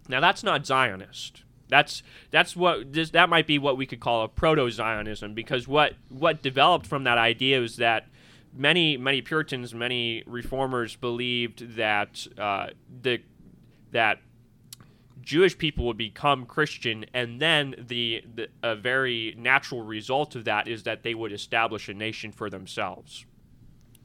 Now 0.09 0.21
that's 0.21 0.43
not 0.43 0.67
zionist. 0.67 1.43
That's 1.69 2.03
that's 2.31 2.55
what 2.55 2.93
this, 2.93 3.11
that 3.11 3.29
might 3.29 3.47
be 3.47 3.59
what 3.59 3.77
we 3.77 3.87
could 3.87 4.01
call 4.01 4.23
a 4.23 4.29
proto-Zionism 4.29 5.35
because 5.35 5.67
what 5.67 5.95
what 6.09 6.43
developed 6.43 6.87
from 6.87 7.05
that 7.05 7.19
idea 7.19 7.61
is 7.61 7.77
that 7.77 8.07
many 8.55 8.97
many 8.97 9.23
Puritans, 9.23 9.75
many 9.75 10.23
reformers 10.27 10.97
believed 10.97 11.77
that 11.77 12.27
uh, 12.39 12.69
the 13.03 13.23
that 13.93 14.21
Jewish 15.25 15.57
people 15.57 15.87
would 15.87 15.97
become 15.97 16.47
Christian, 16.47 17.07
and 17.15 17.41
then 17.41 17.75
the, 17.79 18.23
the 18.35 18.49
a 18.63 18.77
very 18.77 19.35
natural 19.39 19.83
result 19.83 20.35
of 20.35 20.45
that 20.45 20.69
is 20.69 20.83
that 20.83 21.03
they 21.03 21.15
would 21.15 21.33
establish 21.33 21.89
a 21.89 21.95
nation 21.95 22.33
for 22.33 22.51
themselves. 22.51 23.25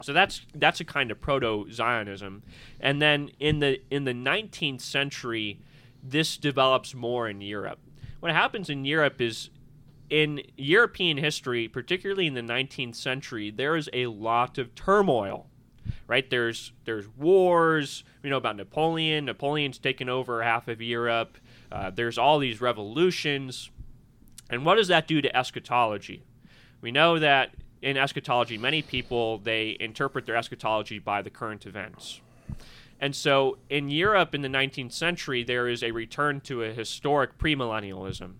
So 0.02 0.12
that's 0.12 0.46
that's 0.54 0.80
a 0.80 0.84
kind 0.84 1.10
of 1.10 1.20
proto-Zionism, 1.20 2.42
and 2.80 3.02
then 3.02 3.30
in 3.38 3.58
the 3.58 3.80
in 3.90 4.04
the 4.04 4.14
19th 4.14 4.80
century 4.80 5.60
this 6.02 6.38
develops 6.38 6.94
more 6.94 7.28
in 7.28 7.42
Europe. 7.42 7.78
What 8.20 8.32
happens 8.32 8.70
in 8.70 8.86
Europe 8.86 9.20
is 9.20 9.50
in 10.08 10.42
European 10.56 11.18
history, 11.18 11.68
particularly 11.68 12.26
in 12.26 12.34
the 12.34 12.40
19th 12.40 12.96
century, 12.96 13.50
there 13.50 13.76
is 13.76 13.90
a 13.92 14.06
lot 14.06 14.58
of 14.58 14.74
turmoil. 14.74 15.49
Right 16.06 16.28
there's 16.28 16.72
there's 16.84 17.08
wars. 17.16 18.04
We 18.22 18.30
know 18.30 18.36
about 18.36 18.56
Napoleon. 18.56 19.24
Napoleon's 19.24 19.78
taken 19.78 20.08
over 20.08 20.42
half 20.42 20.68
of 20.68 20.82
Europe. 20.82 21.38
Uh, 21.70 21.90
there's 21.90 22.18
all 22.18 22.38
these 22.38 22.60
revolutions, 22.60 23.70
and 24.48 24.64
what 24.64 24.74
does 24.74 24.88
that 24.88 25.06
do 25.06 25.20
to 25.20 25.36
eschatology? 25.36 26.24
We 26.80 26.90
know 26.90 27.18
that 27.18 27.54
in 27.82 27.96
eschatology, 27.96 28.58
many 28.58 28.82
people 28.82 29.38
they 29.38 29.76
interpret 29.80 30.26
their 30.26 30.36
eschatology 30.36 30.98
by 30.98 31.22
the 31.22 31.30
current 31.30 31.66
events. 31.66 32.20
And 33.00 33.16
so 33.16 33.56
in 33.70 33.88
Europe 33.88 34.34
in 34.34 34.42
the 34.42 34.48
19th 34.48 34.92
century, 34.92 35.42
there 35.42 35.68
is 35.68 35.82
a 35.82 35.90
return 35.90 36.40
to 36.42 36.62
a 36.62 36.72
historic 36.72 37.38
premillennialism. 37.38 38.34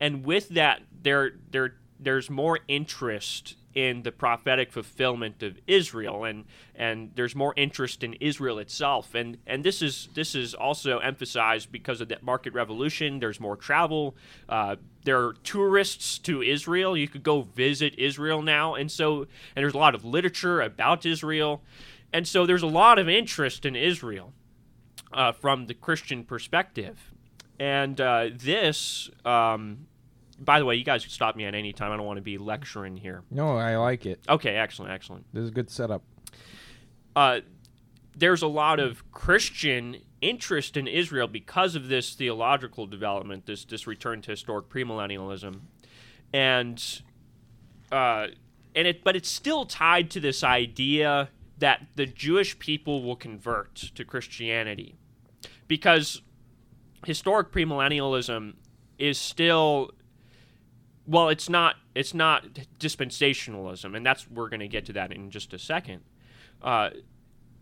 And 0.00 0.24
with 0.24 0.48
that, 0.50 0.82
there, 1.02 1.34
there, 1.52 1.76
there's 2.00 2.28
more 2.28 2.58
interest 2.66 3.56
in 3.74 4.02
the 4.02 4.12
prophetic 4.12 4.72
fulfillment 4.72 5.42
of 5.42 5.58
Israel, 5.66 6.24
and 6.24 6.44
and 6.74 7.10
there's 7.14 7.34
more 7.34 7.54
interest 7.56 8.02
in 8.02 8.14
Israel 8.14 8.58
itself, 8.58 9.14
and 9.14 9.38
and 9.46 9.64
this 9.64 9.82
is 9.82 10.08
this 10.14 10.34
is 10.34 10.54
also 10.54 10.98
emphasized 10.98 11.72
because 11.72 12.00
of 12.00 12.08
that 12.08 12.22
market 12.22 12.52
revolution. 12.52 13.20
There's 13.20 13.40
more 13.40 13.56
travel. 13.56 14.16
Uh, 14.48 14.76
there 15.04 15.18
are 15.18 15.34
tourists 15.44 16.18
to 16.20 16.42
Israel. 16.42 16.96
You 16.96 17.08
could 17.08 17.22
go 17.22 17.42
visit 17.42 17.94
Israel 17.98 18.42
now, 18.42 18.74
and 18.74 18.90
so 18.90 19.22
and 19.22 19.62
there's 19.62 19.74
a 19.74 19.78
lot 19.78 19.94
of 19.94 20.04
literature 20.04 20.60
about 20.60 21.06
Israel. 21.06 21.62
And 22.12 22.28
so 22.28 22.44
there's 22.44 22.62
a 22.62 22.66
lot 22.66 22.98
of 22.98 23.08
interest 23.08 23.64
in 23.64 23.74
Israel 23.74 24.34
uh, 25.12 25.32
from 25.32 25.66
the 25.66 25.74
Christian 25.74 26.24
perspective. 26.24 27.12
And 27.58 28.00
uh, 28.00 28.30
this, 28.34 29.10
um, 29.24 29.86
by 30.44 30.58
the 30.58 30.64
way, 30.64 30.74
you 30.76 30.84
guys 30.84 31.02
can 31.04 31.10
stop 31.10 31.36
me 31.36 31.44
at 31.44 31.54
any 31.54 31.72
time. 31.72 31.92
I 31.92 31.96
don't 31.96 32.06
want 32.06 32.18
to 32.18 32.22
be 32.22 32.38
lecturing 32.38 32.96
here. 32.96 33.22
No, 33.30 33.56
I 33.56 33.76
like 33.76 34.06
it. 34.06 34.20
Okay, 34.28 34.56
excellent, 34.56 34.92
excellent. 34.92 35.24
This 35.32 35.44
is 35.44 35.50
a 35.50 35.52
good 35.52 35.70
setup. 35.70 36.02
Uh, 37.14 37.40
there's 38.16 38.42
a 38.42 38.48
lot 38.48 38.80
of 38.80 39.10
Christian 39.12 39.98
interest 40.20 40.76
in 40.76 40.86
Israel 40.86 41.26
because 41.26 41.74
of 41.74 41.88
this 41.88 42.14
theological 42.14 42.86
development, 42.86 43.46
this 43.46 43.64
this 43.64 43.86
return 43.86 44.22
to 44.22 44.32
historic 44.32 44.68
premillennialism, 44.68 45.60
and 46.32 47.02
uh, 47.90 48.28
and 48.74 48.88
it, 48.88 49.04
but 49.04 49.16
it's 49.16 49.30
still 49.30 49.64
tied 49.64 50.10
to 50.10 50.20
this 50.20 50.42
idea 50.42 51.30
that 51.58 51.86
the 51.94 52.06
Jewish 52.06 52.58
people 52.58 53.02
will 53.02 53.16
convert 53.16 53.74
to 53.74 54.04
Christianity. 54.04 54.96
Because 55.68 56.22
historic 57.06 57.52
premillennialism 57.52 58.54
is 58.98 59.18
still 59.18 59.90
well 61.06 61.28
it's 61.28 61.48
not 61.48 61.76
it's 61.94 62.14
not 62.14 62.44
dispensationalism 62.78 63.96
and 63.96 64.04
that's 64.04 64.30
we're 64.30 64.48
going 64.48 64.60
to 64.60 64.68
get 64.68 64.84
to 64.86 64.92
that 64.92 65.12
in 65.12 65.30
just 65.30 65.52
a 65.52 65.58
second 65.58 66.00
uh, 66.62 66.90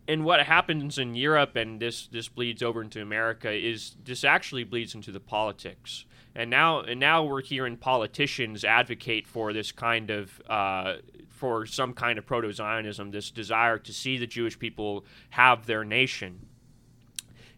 and 0.06 0.25
what 0.25 0.42
happens 0.42 0.99
in 0.99 1.14
Europe 1.14 1.56
and 1.56 1.80
this 1.80 2.06
this 2.09 2.28
bleeds 2.28 2.62
over 2.62 2.82
into 2.82 3.00
America 3.00 3.50
is 3.50 3.97
this 4.04 4.25
actually 4.25 4.64
bleeds 4.64 4.94
into 4.94 5.12
the 5.12 5.20
politics 5.20 6.04
and 6.35 6.50
now 6.50 6.80
and 6.80 7.00
now 7.00 7.25
we're 7.25 7.42
hearing 7.42 7.76
politicians 7.76 8.64
advocate 8.64 9.26
for 9.26 9.52
this 9.52 9.73
kind 9.73 10.11
of 10.11 10.40
uh, 10.49 10.97
for 11.40 11.64
some 11.64 11.94
kind 11.94 12.18
of 12.18 12.26
proto 12.26 12.52
Zionism, 12.52 13.12
this 13.12 13.30
desire 13.30 13.78
to 13.78 13.94
see 13.94 14.18
the 14.18 14.26
Jewish 14.26 14.59
people 14.59 15.06
have 15.30 15.64
their 15.64 15.85
nation. 15.85 16.47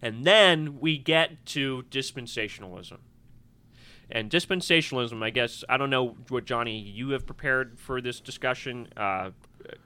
And 0.00 0.24
then 0.24 0.78
we 0.78 0.98
get 0.98 1.44
to 1.46 1.82
dispensationalism. 1.90 2.98
And 4.14 4.30
dispensationalism, 4.30 5.22
I 5.22 5.30
guess, 5.30 5.64
I 5.70 5.78
don't 5.78 5.88
know 5.88 6.16
what, 6.28 6.44
Johnny, 6.44 6.78
you 6.78 7.10
have 7.10 7.24
prepared 7.24 7.80
for 7.80 8.02
this 8.02 8.20
discussion. 8.20 8.88
Uh, 8.94 9.30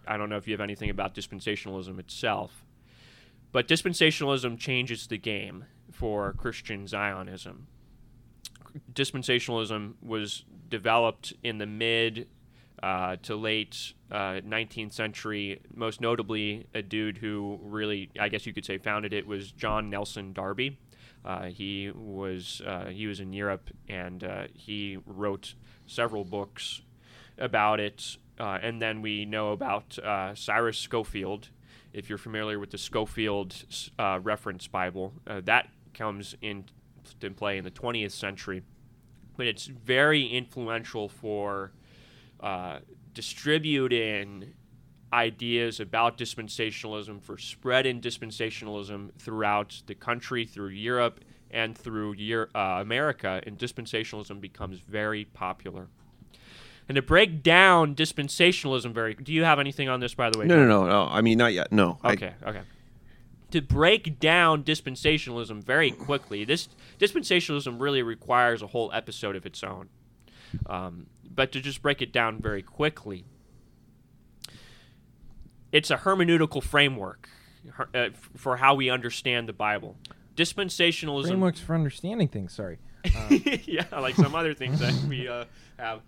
I 0.07 0.17
don't 0.17 0.29
know 0.29 0.37
if 0.37 0.49
you 0.49 0.53
have 0.53 0.61
anything 0.61 0.91
about 0.91 1.15
dispensationalism 1.15 2.01
itself. 2.01 2.65
But 3.53 3.69
dispensationalism 3.69 4.59
changes 4.59 5.07
the 5.07 5.17
game 5.17 5.67
for 5.93 6.33
Christian 6.33 6.89
Zionism. 6.89 7.69
Dispensationalism 8.93 9.95
was 10.03 10.45
developed 10.69 11.33
in 11.45 11.59
the 11.59 11.67
mid 11.67 12.27
uh, 12.83 13.17
to 13.23 13.37
late 13.37 13.95
uh, 14.11 14.41
19th 14.45 14.93
century. 14.93 15.61
Most 15.73 16.01
notably, 16.01 16.67
a 16.75 16.83
dude 16.83 17.19
who 17.19 17.61
really, 17.63 18.11
I 18.19 18.29
guess 18.29 18.45
you 18.45 18.53
could 18.53 18.65
say, 18.65 18.79
founded 18.79 19.13
it 19.13 19.25
was 19.25 19.53
John 19.53 19.89
Nelson 19.89 20.33
Darby. 20.33 20.79
Uh, 21.27 21.47
he 21.47 21.91
was 21.93 22.63
uh, 22.65 22.87
he 22.87 23.09
was 23.09 23.19
in 23.19 23.33
Europe 23.33 23.71
and 23.89 24.23
uh, 24.23 24.45
he 24.55 24.99
wrote 25.05 25.55
several 25.87 26.25
books 26.25 26.83
about 27.37 27.81
it. 27.81 28.17
And 28.39 28.81
then 28.81 29.03
we 29.03 29.25
know 29.25 29.53
about 29.53 29.99
Cyrus 30.35 30.79
Scofield. 30.79 31.49
If 31.93 32.09
you're 32.09 32.19
familiar 32.19 32.59
with 32.59 32.71
the 32.71 32.79
Scofield 32.79 33.65
Reference 33.99 34.67
Bible, 34.69 35.15
that 35.25 35.69
comes 35.95 36.37
in 36.43 36.65
play 37.37 37.59
in 37.59 37.65
the 37.65 37.71
20th 37.71 38.13
century, 38.13 38.63
but 39.37 39.47
it's 39.47 39.67
very 39.67 40.27
influential 40.27 41.09
for 41.09 41.73
uh, 42.41 42.81
distributing 43.15 44.53
ideas 45.13 45.81
about 45.81 46.19
dispensationalism 46.19 47.23
for 47.23 47.39
spreading 47.39 48.01
dispensationalism 48.01 49.11
throughout 49.19 49.83
the 49.87 49.95
country, 49.95 50.45
through 50.45 50.69
Europe, 50.69 51.21
and 51.51 51.77
through 51.79 52.15
Euro- 52.15 52.49
uh, 52.55 52.79
America, 52.81 53.41
and 53.47 53.59
dispensationalism 53.59 54.41
becomes 54.41 54.79
very 54.81 55.25
popular. 55.25 55.87
And 56.89 56.97
to 56.97 57.03
break 57.03 57.43
down 57.43 57.95
dispensationalism 57.95 58.93
very, 58.93 59.15
do 59.15 59.33
you 59.33 59.45
have 59.45 59.59
anything 59.59 59.89
on 59.89 60.01
this, 60.01 60.15
by 60.15 60.31
the 60.31 60.39
way? 60.39 60.47
No, 60.47 60.57
no, 60.57 60.67
no, 60.67 60.87
no. 60.87 61.09
I 61.11 61.21
mean, 61.21 61.39
not 61.39 61.53
yet. 61.53 61.73
No. 61.73 61.99
I- 62.03 62.13
Okay, 62.13 62.35
okay. 62.45 62.61
To 63.53 63.63
break 63.63 64.19
down 64.19 64.65
dispensationalism 64.65 65.63
very 65.63 65.93
quickly, 65.93 66.45
this 66.45 66.69
dispensationalism 66.99 67.81
really 67.81 68.03
requires 68.03 68.61
a 68.61 68.67
whole 68.67 68.91
episode 68.93 69.37
of 69.37 69.47
its 69.47 69.63
own. 69.63 69.89
Um, 70.67 71.07
but 71.33 71.53
to 71.53 71.61
just 71.61 71.81
break 71.81 72.03
it 72.03 72.13
down 72.13 72.41
very 72.41 72.63
quickly, 72.63 73.25
it's 75.77 75.91
a 75.91 75.97
hermeneutical 75.97 76.63
framework 76.63 77.29
her- 77.73 77.89
uh, 77.95 77.99
f- 77.99 78.31
for 78.37 78.57
how 78.57 78.75
we 78.75 78.89
understand 78.89 79.49
the 79.49 79.53
Bible. 79.53 79.97
Dispensationalism, 80.37 81.29
Frameworks 81.29 81.61
for 81.61 81.75
understanding 81.75 82.29
things. 82.29 82.53
Sorry, 82.55 82.79
yeah, 83.67 83.85
like 83.93 84.15
some 84.15 84.35
other 84.35 84.55
things 84.55 84.81
that 84.81 84.95
we 85.09 85.29
uh, 85.29 85.45
have. 85.79 86.01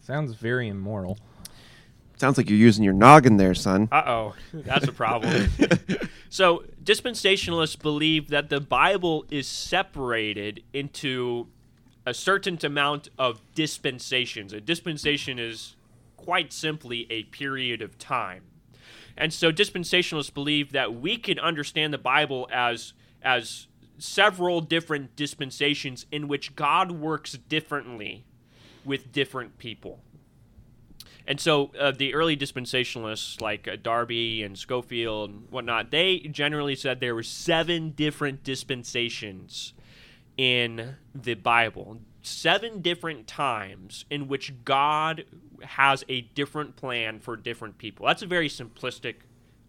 sounds 0.00 0.34
very 0.34 0.68
immoral. 0.68 1.18
Sounds 2.16 2.36
like 2.36 2.50
you're 2.50 2.58
using 2.58 2.82
your 2.82 2.94
noggin 2.94 3.36
there, 3.36 3.54
son. 3.54 3.88
Uh 3.92 4.02
oh, 4.06 4.34
that's 4.52 4.88
a 4.88 4.92
problem. 4.92 5.48
so, 6.30 6.64
dispensationalists 6.82 7.80
believe 7.80 8.28
that 8.28 8.48
the 8.50 8.60
Bible 8.60 9.24
is 9.30 9.46
separated 9.46 10.62
into 10.72 11.46
a 12.04 12.12
certain 12.14 12.58
amount 12.64 13.08
of 13.18 13.40
dispensations. 13.54 14.52
A 14.52 14.60
dispensation 14.60 15.38
is 15.38 15.76
quite 16.18 16.52
simply 16.52 17.06
a 17.08 17.22
period 17.22 17.80
of 17.80 17.98
time. 17.98 18.42
And 19.16 19.32
so 19.32 19.50
dispensationalists 19.50 20.32
believe 20.32 20.72
that 20.72 20.94
we 20.94 21.16
can 21.16 21.38
understand 21.38 21.94
the 21.94 21.98
Bible 21.98 22.46
as 22.52 22.92
as 23.22 23.66
several 23.98 24.60
different 24.60 25.16
dispensations 25.16 26.06
in 26.12 26.28
which 26.28 26.54
God 26.54 26.92
works 26.92 27.32
differently 27.32 28.24
with 28.84 29.10
different 29.10 29.58
people. 29.58 30.00
And 31.26 31.38
so 31.38 31.72
uh, 31.78 31.90
the 31.90 32.14
early 32.14 32.36
dispensationalists 32.36 33.40
like 33.42 33.68
uh, 33.68 33.76
Darby 33.82 34.42
and 34.42 34.56
Scofield 34.56 35.30
and 35.30 35.50
whatnot, 35.50 35.90
they 35.90 36.20
generally 36.20 36.74
said 36.74 37.00
there 37.00 37.14
were 37.14 37.22
seven 37.22 37.90
different 37.90 38.44
dispensations 38.44 39.74
in 40.38 40.94
the 41.14 41.34
Bible, 41.34 41.98
seven 42.22 42.80
different 42.80 43.26
times 43.26 44.04
in 44.10 44.28
which 44.28 44.52
God 44.64 45.24
has 45.62 46.04
a 46.08 46.22
different 46.22 46.76
plan 46.76 47.20
for 47.20 47.36
different 47.36 47.78
people. 47.78 48.06
That's 48.06 48.22
a 48.22 48.26
very 48.26 48.48
simplistic 48.48 49.16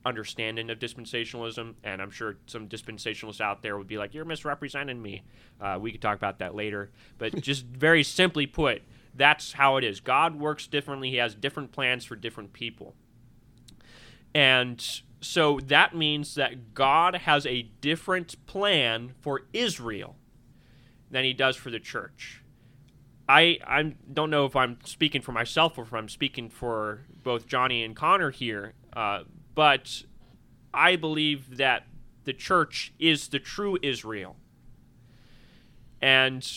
understanding 0.05 0.69
of 0.69 0.79
dispensationalism, 0.79 1.73
and 1.83 2.01
I'm 2.01 2.11
sure 2.11 2.37
some 2.47 2.67
dispensationalists 2.67 3.41
out 3.41 3.61
there 3.61 3.77
would 3.77 3.87
be 3.87 3.97
like, 3.97 4.13
"You're 4.13 4.25
misrepresenting 4.25 5.01
me." 5.01 5.23
Uh, 5.59 5.77
we 5.79 5.91
could 5.91 6.01
talk 6.01 6.17
about 6.17 6.39
that 6.39 6.55
later, 6.55 6.89
but 7.17 7.41
just 7.41 7.65
very 7.65 8.03
simply 8.03 8.47
put, 8.47 8.81
that's 9.13 9.53
how 9.53 9.77
it 9.77 9.83
is. 9.83 9.99
God 9.99 10.35
works 10.35 10.67
differently. 10.67 11.09
He 11.09 11.17
has 11.17 11.35
different 11.35 11.71
plans 11.71 12.05
for 12.05 12.15
different 12.15 12.53
people. 12.53 12.95
And 14.33 14.83
so 15.21 15.59
that 15.65 15.95
means 15.95 16.35
that 16.35 16.73
God 16.73 17.15
has 17.15 17.45
a 17.45 17.63
different 17.81 18.45
plan 18.45 19.13
for 19.19 19.41
Israel 19.53 20.15
than 21.11 21.23
he 21.23 21.33
does 21.33 21.55
for 21.55 21.69
the 21.69 21.79
church. 21.79 22.43
I 23.27 23.59
I 23.65 23.95
don't 24.11 24.29
know 24.29 24.45
if 24.45 24.55
I'm 24.55 24.79
speaking 24.83 25.21
for 25.21 25.31
myself 25.31 25.77
or 25.77 25.83
if 25.83 25.93
I'm 25.93 26.09
speaking 26.09 26.49
for 26.49 27.05
both 27.23 27.47
Johnny 27.47 27.83
and 27.83 27.95
Connor 27.95 28.31
here, 28.31 28.73
uh, 28.93 29.23
but 29.53 30.03
I 30.73 30.95
believe 30.95 31.57
that 31.57 31.85
the 32.23 32.33
church 32.33 32.93
is 32.99 33.27
the 33.27 33.39
true 33.39 33.77
Israel. 33.81 34.35
And 36.01 36.47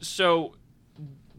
so 0.00 0.56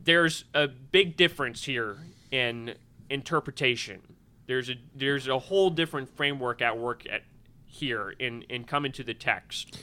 there's 0.03 0.46
a 0.53 0.68
big 0.68 1.18
difference 1.18 1.65
here 1.65 1.98
in 2.32 2.75
interpretation. 3.10 4.01
There's 4.48 4.70
a 4.70 4.75
there's 4.96 5.27
a 5.27 5.39
whole 5.39 5.70
different 5.70 6.09
framework 6.09 6.62
at 6.62 6.77
work 6.77 7.03
at 7.09 7.24
here 7.66 8.14
in 8.20 8.44
in 8.44 8.64
coming 8.64 8.92
to 8.94 9.03
the 9.03 9.14
text. 9.14 9.77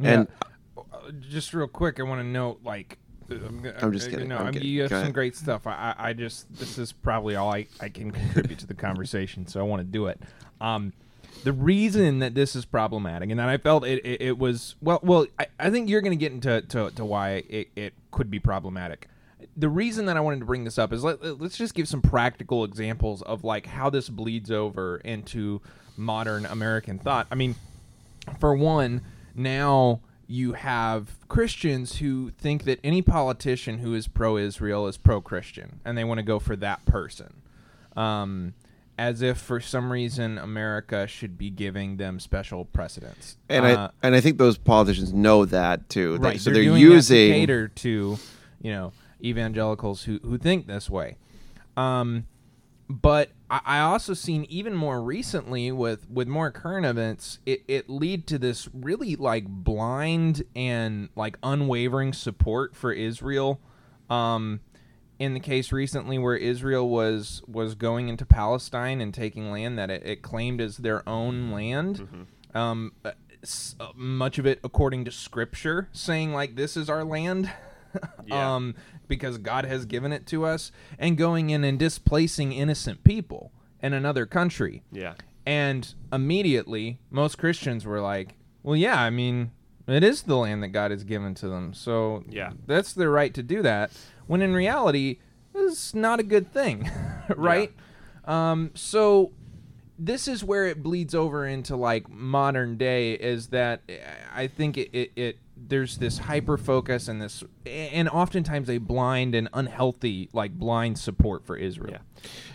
And 0.00 0.28
just 1.28 1.52
real 1.54 1.68
quick, 1.68 1.98
I 2.00 2.02
want 2.04 2.20
to 2.20 2.26
note 2.26 2.60
like. 2.64 2.98
uh, 3.30 3.34
I'm, 3.34 3.64
I'm 3.80 3.92
just 3.92 4.08
uh, 4.08 4.10
kidding, 4.10 4.28
No, 4.28 4.38
I'm 4.38 4.52
kidding. 4.52 4.68
you 4.68 4.82
have 4.82 4.90
Go 4.90 4.96
some 4.96 5.02
ahead. 5.02 5.14
great 5.14 5.36
stuff. 5.36 5.66
I, 5.66 5.94
I, 5.98 6.08
I 6.08 6.12
just 6.12 6.54
this 6.56 6.78
is 6.78 6.92
probably 6.92 7.36
all 7.36 7.52
I, 7.52 7.66
I 7.80 7.88
can 7.88 8.10
contribute 8.10 8.58
to 8.60 8.66
the 8.66 8.74
conversation, 8.74 9.46
so 9.46 9.60
I 9.60 9.62
want 9.64 9.80
to 9.80 9.84
do 9.84 10.06
it. 10.06 10.20
Um, 10.60 10.92
the 11.44 11.52
reason 11.52 12.20
that 12.20 12.34
this 12.34 12.54
is 12.54 12.64
problematic, 12.64 13.30
and 13.30 13.40
that 13.40 13.48
I 13.48 13.56
felt 13.56 13.84
it, 13.84 14.04
it, 14.04 14.22
it 14.22 14.38
was 14.38 14.76
well, 14.80 15.00
well, 15.02 15.26
I, 15.38 15.46
I 15.58 15.70
think 15.70 15.88
you're 15.88 16.00
going 16.02 16.16
to 16.16 16.20
get 16.20 16.30
into 16.32 16.60
to, 16.60 16.90
to 16.92 17.04
why 17.04 17.42
it, 17.48 17.68
it 17.74 17.94
could 18.12 18.30
be 18.30 18.38
problematic. 18.38 19.08
The 19.56 19.68
reason 19.68 20.06
that 20.06 20.16
I 20.16 20.20
wanted 20.20 20.38
to 20.38 20.44
bring 20.46 20.62
this 20.64 20.78
up 20.78 20.92
is 20.92 21.02
let, 21.02 21.40
let's 21.40 21.58
just 21.58 21.74
give 21.74 21.88
some 21.88 22.00
practical 22.00 22.62
examples 22.64 23.22
of 23.22 23.42
like 23.44 23.66
how 23.66 23.90
this 23.90 24.08
bleeds 24.08 24.50
over 24.52 24.98
into 24.98 25.60
modern 25.96 26.46
American 26.46 26.98
thought. 26.98 27.26
I 27.30 27.34
mean, 27.34 27.56
for 28.38 28.54
one, 28.54 29.02
now 29.34 30.00
you 30.26 30.52
have 30.54 31.18
Christians 31.28 31.96
who 31.98 32.30
think 32.30 32.64
that 32.64 32.80
any 32.82 33.02
politician 33.02 33.78
who 33.78 33.94
is 33.94 34.08
pro 34.08 34.36
Israel 34.36 34.86
is 34.86 34.96
pro 34.96 35.20
Christian, 35.20 35.80
and 35.84 35.96
they 35.96 36.04
want 36.04 36.18
to 36.18 36.22
go 36.22 36.38
for 36.38 36.56
that 36.56 36.84
person. 36.86 37.42
Um, 37.96 38.54
as 38.98 39.22
if 39.22 39.38
for 39.38 39.60
some 39.60 39.90
reason 39.90 40.38
America 40.38 41.06
should 41.06 41.38
be 41.38 41.50
giving 41.50 41.96
them 41.96 42.20
special 42.20 42.64
precedence. 42.66 43.36
and 43.48 43.64
Uh, 43.64 43.90
I 44.02 44.06
and 44.06 44.14
I 44.14 44.20
think 44.20 44.38
those 44.38 44.58
politicians 44.58 45.12
know 45.12 45.44
that 45.46 45.88
too. 45.88 46.16
Right, 46.16 46.40
so 46.40 46.50
they're, 46.50 46.62
they're, 46.62 46.72
that 46.72 46.78
to 46.78 46.82
using 46.82 47.32
cater 47.32 47.68
to 47.68 48.18
you 48.60 48.70
know 48.70 48.92
evangelicals 49.22 50.04
who 50.04 50.20
who 50.22 50.38
think 50.38 50.66
this 50.66 50.88
way. 50.88 51.16
Um, 51.76 52.26
but 52.88 53.30
I, 53.50 53.60
I 53.64 53.80
also 53.80 54.14
seen 54.14 54.44
even 54.48 54.74
more 54.74 55.02
recently 55.02 55.72
with 55.72 56.08
with 56.10 56.28
more 56.28 56.50
current 56.50 56.86
events, 56.86 57.38
it, 57.46 57.62
it 57.68 57.88
lead 57.88 58.26
to 58.28 58.38
this 58.38 58.68
really 58.72 59.16
like 59.16 59.46
blind 59.46 60.42
and 60.54 61.08
like 61.16 61.38
unwavering 61.42 62.12
support 62.12 62.76
for 62.76 62.92
Israel. 62.92 63.60
Um, 64.10 64.60
in 65.18 65.34
the 65.34 65.40
case 65.40 65.70
recently 65.70 66.18
where 66.18 66.34
Israel 66.36 66.88
was 66.88 67.42
was 67.46 67.74
going 67.76 68.08
into 68.08 68.26
Palestine 68.26 69.00
and 69.00 69.14
taking 69.14 69.52
land 69.52 69.78
that 69.78 69.90
it, 69.90 70.02
it 70.04 70.22
claimed 70.22 70.60
as 70.60 70.78
their 70.78 71.08
own 71.08 71.52
land, 71.52 72.26
um, 72.54 72.92
uh, 73.04 73.12
uh, 73.80 73.88
much 73.94 74.38
of 74.38 74.46
it 74.46 74.58
according 74.64 75.04
to 75.04 75.10
Scripture, 75.12 75.88
saying 75.92 76.32
like 76.32 76.56
this 76.56 76.76
is 76.76 76.90
our 76.90 77.04
land, 77.04 77.52
Yeah. 78.26 78.54
um, 78.54 78.74
because 79.08 79.38
God 79.38 79.64
has 79.66 79.84
given 79.84 80.12
it 80.12 80.26
to 80.28 80.44
us, 80.44 80.70
and 80.98 81.16
going 81.18 81.50
in 81.50 81.64
and 81.64 81.78
displacing 81.78 82.52
innocent 82.52 83.02
people 83.04 83.52
in 83.82 83.92
another 83.92 84.26
country. 84.26 84.82
Yeah. 84.92 85.14
And 85.44 85.92
immediately, 86.12 86.98
most 87.10 87.36
Christians 87.36 87.84
were 87.84 88.00
like, 88.00 88.36
"Well, 88.62 88.76
yeah, 88.76 89.00
I 89.02 89.10
mean, 89.10 89.50
it 89.88 90.04
is 90.04 90.22
the 90.22 90.36
land 90.36 90.62
that 90.62 90.68
God 90.68 90.90
has 90.92 91.02
given 91.04 91.34
to 91.34 91.48
them, 91.48 91.74
so 91.74 92.24
Yeah. 92.28 92.52
that's 92.66 92.92
their 92.92 93.10
right 93.10 93.34
to 93.34 93.42
do 93.42 93.60
that." 93.62 93.90
When 94.28 94.40
in 94.40 94.54
reality, 94.54 95.18
it's 95.54 95.94
not 95.94 96.20
a 96.20 96.22
good 96.22 96.52
thing, 96.52 96.88
right? 97.36 97.72
Um, 98.24 98.70
so 98.74 99.32
this 99.98 100.26
is 100.28 100.42
where 100.44 100.66
it 100.66 100.82
bleeds 100.82 101.14
over 101.14 101.44
into 101.46 101.76
like 101.76 102.08
modern 102.08 102.76
day. 102.76 103.12
Is 103.14 103.48
that 103.48 103.82
I 104.34 104.46
think 104.46 104.78
it, 104.78 104.90
it, 104.92 105.12
it 105.16 105.38
there's 105.68 105.98
this 105.98 106.18
hyper 106.18 106.56
focus 106.58 107.08
and 107.08 107.20
this, 107.20 107.44
and 107.66 108.08
oftentimes 108.08 108.68
a 108.70 108.78
blind 108.78 109.34
and 109.34 109.48
unhealthy 109.52 110.28
like 110.32 110.52
blind 110.52 110.98
support 110.98 111.44
for 111.44 111.56
Israel. 111.56 111.98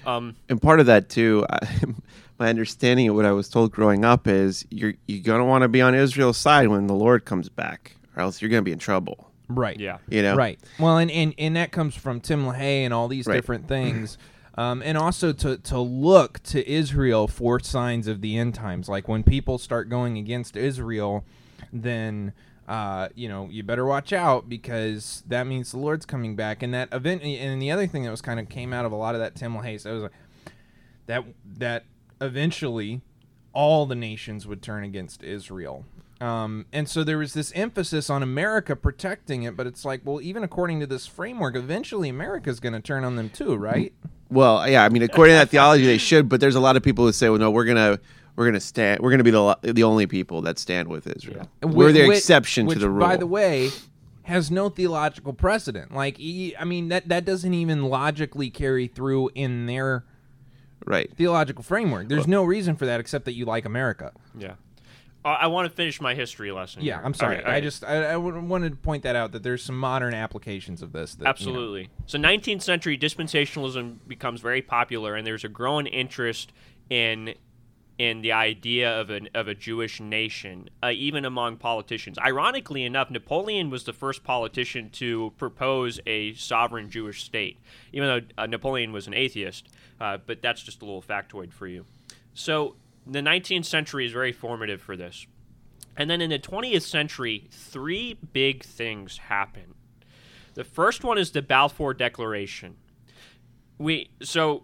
Yeah. 0.06 0.16
Um, 0.16 0.36
and 0.50 0.62
part 0.62 0.80
of 0.80 0.86
that 0.88 1.10
too. 1.10 1.46
I, 1.50 1.68
my 2.40 2.50
understanding 2.50 3.10
of 3.10 3.16
what 3.16 3.26
I 3.26 3.32
was 3.32 3.50
told 3.50 3.72
growing 3.72 4.06
up 4.06 4.28
is 4.28 4.66
you're 4.70 4.94
you're 5.08 5.24
gonna 5.24 5.46
want 5.46 5.64
to 5.64 5.68
be 5.68 5.82
on 5.82 5.96
Israel's 5.96 6.38
side 6.38 6.68
when 6.68 6.88
the 6.88 6.94
Lord 6.96 7.26
comes 7.26 7.50
back, 7.50 7.96
or 8.16 8.22
else 8.24 8.42
you're 8.42 8.50
gonna 8.50 8.62
be 8.62 8.72
in 8.72 8.80
trouble. 8.80 9.32
Right. 9.50 9.80
yeah. 9.80 10.00
You 10.10 10.24
know, 10.24 10.36
Right. 10.36 10.60
Well, 10.78 10.98
and, 10.98 11.10
and, 11.10 11.34
and 11.38 11.56
that 11.56 11.72
comes 11.72 11.96
from 11.96 12.20
Tim 12.20 12.46
LaHaye 12.46 12.82
and 12.84 12.94
all 12.94 13.08
these 13.08 13.26
Right. 13.28 13.36
different 13.36 13.68
things. 13.68 14.18
Um, 14.60 14.82
and 14.84 14.98
also 14.98 15.34
to, 15.34 15.58
to 15.58 15.80
look 15.80 16.42
to 16.46 16.68
Israel 16.68 17.28
for 17.28 17.60
signs 17.60 18.08
of 18.08 18.22
the 18.22 18.40
end 18.40 18.56
times. 18.56 18.90
Like 18.90 19.08
when 19.08 19.22
people 19.22 19.60
start 19.60 19.88
going 19.88 20.18
against 20.18 20.58
Israel, 20.58 21.24
then, 21.72 22.34
uh, 22.68 23.10
you 23.16 23.30
know, 23.30 23.48
you 23.50 23.64
better 23.64 23.86
watch 23.86 24.12
out 24.12 24.50
because 24.50 25.24
that 25.28 25.48
means 25.48 25.72
the 25.72 25.80
Lord's 25.80 26.06
coming 26.06 26.36
back. 26.36 26.62
And 26.62 26.74
that 26.74 26.90
event, 26.92 27.24
and 27.24 27.62
the 27.62 27.72
other 27.72 27.88
thing 27.88 28.04
that 28.04 28.12
was 28.12 28.22
kind 28.22 28.40
of 28.40 28.50
came 28.50 28.74
out 28.74 28.86
of 28.86 28.92
a 28.92 28.96
lot 28.96 29.16
of 29.16 29.22
that 29.22 29.36
Tim 29.36 29.54
LaHaye, 29.54 29.86
it 29.86 29.92
was 29.92 30.04
like, 30.04 30.12
that, 31.06 31.24
that 31.58 31.86
eventually 32.20 33.02
all 33.54 33.86
the 33.86 33.96
nations 33.96 34.46
would 34.46 34.62
turn 34.62 34.84
against 34.84 35.24
Israel. 35.24 35.86
Um, 36.20 36.66
and 36.74 36.90
so 36.90 37.04
there 37.04 37.20
was 37.20 37.34
this 37.34 37.52
emphasis 37.56 38.10
on 38.10 38.24
America 38.24 38.76
protecting 38.76 39.44
it, 39.44 39.56
but 39.56 39.68
it's 39.68 39.86
like, 39.86 40.02
well, 40.04 40.20
even 40.20 40.44
according 40.44 40.80
to 40.80 40.88
this 40.88 41.08
framework, 41.08 41.56
eventually 41.56 42.10
America's 42.10 42.60
going 42.60 42.74
to 42.74 42.82
turn 42.82 43.04
on 43.04 43.16
them 43.16 43.30
too, 43.30 43.56
right? 43.56 43.94
Well, 44.30 44.68
yeah, 44.68 44.84
I 44.84 44.90
mean, 44.90 45.04
according 45.04 45.34
to 45.34 45.38
that 45.38 45.50
theology, 45.50 45.86
they 45.86 45.98
should. 45.98 46.28
But 46.28 46.42
there's 46.42 46.56
a 46.56 46.60
lot 46.60 46.76
of 46.76 46.84
people 46.84 47.06
who 47.06 47.12
say, 47.14 47.30
"Well, 47.30 47.40
no, 47.40 47.50
we're 47.50 47.66
gonna 47.66 48.00
we're 48.38 48.46
gonna 48.46 48.60
stand. 48.62 49.02
We're 49.02 49.12
gonna 49.12 49.24
be 49.24 49.32
the 49.32 49.58
the 49.62 49.84
only 49.84 50.08
people 50.08 50.42
that 50.44 50.58
stand 50.60 50.88
with 50.88 51.08
Israel. 51.08 51.50
Whi- 51.62 51.70
We're 51.74 51.92
the 51.92 52.08
which- 52.08 52.20
exception 52.20 52.68
which, 52.68 52.76
to 52.76 52.80
the 52.80 52.90
rule. 52.90 53.06
By 53.06 53.18
the 53.18 53.28
way, 53.28 53.72
has 54.24 54.52
no 54.52 54.70
theological 54.70 55.34
precedent. 55.34 55.94
Like, 55.94 56.18
I 56.20 56.64
mean, 56.64 56.90
that 56.90 57.10
that 57.10 57.26
doesn't 57.26 57.54
even 57.54 57.84
logically 57.86 58.50
carry 58.50 58.88
through 58.88 59.32
in 59.36 59.66
their 59.66 60.06
right. 60.86 61.12
theological 61.18 61.64
framework. 61.64 62.10
There's 62.10 62.28
no 62.28 62.44
reason 62.44 62.76
for 62.76 62.86
that 62.86 63.00
except 63.00 63.26
that 63.26 63.34
you 63.34 63.46
like 63.46 63.66
America. 63.66 64.12
Yeah. 64.38 64.54
Uh, 65.26 65.30
I 65.30 65.48
want 65.48 65.68
to 65.68 65.76
finish 65.76 66.00
my 66.00 66.14
history 66.14 66.52
lesson. 66.52 66.84
Yeah, 66.84 66.98
here. 66.98 67.06
I'm 67.06 67.14
sorry. 67.16 67.38
All 67.38 67.42
right, 67.42 67.46
all 67.46 67.52
I 67.52 67.54
right. 67.56 67.64
just 67.64 67.84
I, 67.84 68.16
wanted 68.18 68.70
to 68.70 68.76
point 68.78 69.02
that 69.04 69.16
out 69.16 69.32
that 69.32 69.42
there's 69.44 69.64
some 69.64 69.78
modern 69.78 70.14
applications 70.14 70.82
of 70.84 70.94
this. 70.94 71.16
That, 71.16 71.22
you 71.22 71.26
know- 71.26 71.30
Absolutely. 71.32 71.90
So 72.06 72.18
19th 72.20 72.62
century 72.62 72.98
dispensationalism 72.98 73.98
becomes 74.08 74.42
very 74.42 74.62
popular, 74.62 75.16
and 75.16 75.26
there's 75.26 75.44
a 75.44 75.50
growing 75.50 75.88
interest 75.88 76.54
in 76.90 77.34
in 77.98 78.22
the 78.22 78.32
idea 78.32 79.00
of 79.00 79.10
an 79.10 79.28
of 79.34 79.48
a 79.48 79.56
Jewish 79.56 80.00
nation, 80.00 80.70
uh, 80.84 80.92
even 80.94 81.26
among 81.26 81.58
politicians. 81.58 82.18
Ironically 82.20 82.84
enough, 82.84 83.10
Napoleon 83.10 83.70
was 83.70 83.86
the 83.86 83.94
first 83.94 84.24
politician 84.24 84.90
to 84.92 85.34
propose 85.38 86.00
a 86.06 86.34
sovereign 86.34 86.90
Jewish 86.90 87.24
state, 87.24 87.60
even 87.92 88.08
though 88.08 88.44
uh, 88.44 88.46
Napoleon 88.46 88.92
was 88.92 89.08
an 89.08 89.14
atheist. 89.14 89.70
Uh, 90.00 90.18
but 90.24 90.42
that's 90.42 90.62
just 90.62 90.82
a 90.82 90.86
little 90.86 91.02
factoid 91.02 91.52
for 91.52 91.66
you. 91.66 91.86
So 92.36 92.76
the 93.06 93.20
19th 93.20 93.66
century 93.66 94.06
is 94.06 94.12
very 94.12 94.32
formative 94.32 94.82
for 94.82 94.96
this. 94.96 95.26
And 95.96 96.10
then 96.10 96.22
in 96.22 96.30
the 96.30 96.38
20th 96.38 96.84
century, 96.84 97.48
three 97.50 98.20
big 98.32 98.64
things 98.64 99.18
happen. 99.18 99.74
The 100.54 100.64
first 100.64 101.04
one 101.04 101.18
is 101.18 101.32
the 101.32 101.42
Balfour 101.42 101.96
Declaration. 101.96 102.78
We 103.80 104.10
so 104.22 104.64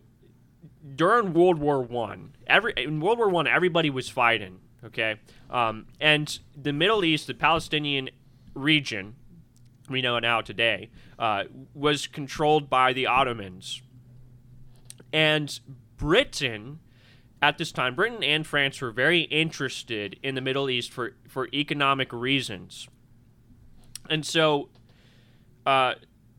during 0.96 1.34
World 1.34 1.60
War 1.60 1.82
One, 1.82 2.36
every 2.48 2.74
in 2.78 3.00
World 3.00 3.18
War 3.18 3.30
One, 3.30 3.48
everybody 3.48 3.90
was 3.90 4.10
fighting. 4.10 4.60
Okay, 4.86 5.16
um, 5.50 5.88
and 6.00 6.40
the 6.56 6.74
Middle 6.74 7.06
East, 7.06 7.28
the 7.28 7.34
Palestinian 7.34 8.10
region, 8.54 9.16
we 9.90 10.02
know 10.02 10.20
now 10.20 10.42
today, 10.42 10.90
uh, 11.18 11.46
was 11.74 12.08
controlled 12.08 12.70
by 12.70 12.94
the 12.94 13.08
Ottomans, 13.08 13.82
and 15.12 15.60
Britain. 15.98 16.80
At 17.42 17.58
this 17.58 17.74
time, 17.74 17.94
Britain 17.94 18.24
and 18.24 18.48
France 18.48 18.80
were 18.80 18.92
very 18.92 19.24
interested 19.24 20.18
in 20.24 20.34
the 20.36 20.40
Middle 20.40 20.70
East 20.70 20.94
for, 20.94 21.16
for 21.28 21.50
economic 21.54 22.14
reasons. 22.14 22.88
And 24.10 24.26
so 24.26 24.70
uh, 25.66 25.96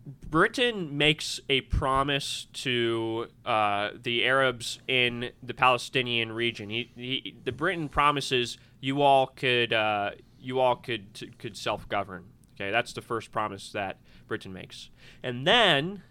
Britain 0.06 0.98
makes 0.98 1.40
a 1.48 1.62
promise 1.62 2.46
to 2.52 3.28
uh, 3.46 3.90
the 4.02 4.24
Arabs 4.24 4.78
in 4.86 5.30
the 5.42 5.54
Palestinian 5.54 6.32
region. 6.32 6.68
He, 6.68 6.90
he, 6.94 7.36
the 7.42 7.52
Britain 7.52 7.88
promises 7.88 8.58
you 8.80 9.00
all 9.00 9.28
could 9.28 9.72
uh, 9.72 10.10
you 10.38 10.60
all 10.60 10.76
could 10.76 11.34
could 11.38 11.56
self 11.56 11.88
govern. 11.88 12.24
Okay, 12.54 12.70
that's 12.70 12.92
the 12.92 13.00
first 13.00 13.32
promise 13.32 13.72
that 13.72 13.98
Britain 14.28 14.52
makes, 14.52 14.90
and 15.22 15.46
then 15.46 16.02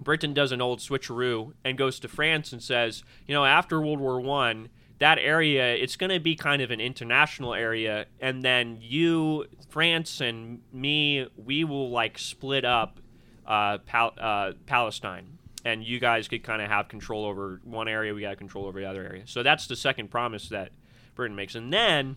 Britain 0.00 0.34
does 0.34 0.52
an 0.52 0.60
old 0.60 0.80
switcheroo 0.80 1.54
and 1.64 1.78
goes 1.78 1.98
to 2.00 2.08
France 2.08 2.52
and 2.52 2.62
says, 2.62 3.02
you 3.26 3.34
know, 3.34 3.44
after 3.44 3.80
World 3.80 4.00
War 4.00 4.20
One, 4.20 4.68
that 4.98 5.18
area 5.18 5.74
it's 5.74 5.96
going 5.96 6.10
to 6.10 6.20
be 6.20 6.36
kind 6.36 6.62
of 6.62 6.70
an 6.70 6.80
international 6.80 7.54
area, 7.54 8.06
and 8.20 8.42
then 8.42 8.78
you, 8.80 9.46
France, 9.68 10.20
and 10.20 10.60
me, 10.72 11.28
we 11.36 11.64
will 11.64 11.90
like 11.90 12.18
split 12.18 12.64
up 12.64 13.00
uh, 13.46 13.78
Pal- 13.78 14.14
uh, 14.18 14.52
Palestine, 14.66 15.38
and 15.64 15.84
you 15.84 15.98
guys 15.98 16.28
could 16.28 16.42
kind 16.42 16.62
of 16.62 16.68
have 16.68 16.88
control 16.88 17.24
over 17.24 17.60
one 17.64 17.88
area, 17.88 18.14
we 18.14 18.20
got 18.20 18.38
control 18.38 18.66
over 18.66 18.80
the 18.80 18.88
other 18.88 19.04
area. 19.04 19.24
So 19.26 19.42
that's 19.42 19.66
the 19.66 19.76
second 19.76 20.10
promise 20.10 20.48
that 20.50 20.70
Britain 21.14 21.36
makes, 21.36 21.54
and 21.54 21.72
then 21.72 22.16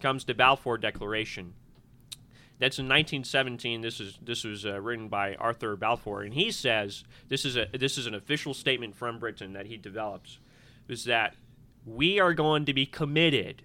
comes 0.00 0.24
the 0.24 0.34
Balfour 0.34 0.78
Declaration. 0.78 1.54
That's 2.58 2.78
in 2.78 2.86
1917. 2.86 3.82
This 3.82 4.00
is 4.00 4.18
this 4.20 4.42
was 4.44 4.66
uh, 4.66 4.80
written 4.80 5.08
by 5.08 5.36
Arthur 5.36 5.76
Balfour, 5.76 6.22
and 6.22 6.34
he 6.34 6.50
says 6.50 7.04
this 7.28 7.44
is 7.44 7.56
a 7.56 7.66
this 7.72 7.96
is 7.96 8.06
an 8.06 8.14
official 8.14 8.52
statement 8.52 8.96
from 8.96 9.18
Britain 9.18 9.52
that 9.52 9.66
he 9.66 9.76
develops, 9.76 10.40
is 10.88 11.04
that 11.04 11.34
we 11.86 12.20
are 12.20 12.34
going 12.34 12.64
to 12.66 12.74
be 12.74 12.86
committed 12.86 13.62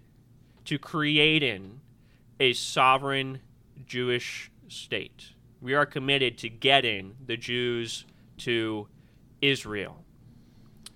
to 0.66 0.78
creating 0.78 1.82
a 2.40 2.54
sovereign 2.54 3.40
Jewish 3.86 4.52
state. 4.68 5.34
We 5.62 5.74
are 5.74 5.86
committed 5.86 6.38
to 6.40 6.50
getting 6.50 7.16
the 7.26 7.38
Jews 7.38 8.06
to 8.40 8.88
Israel. 9.42 10.04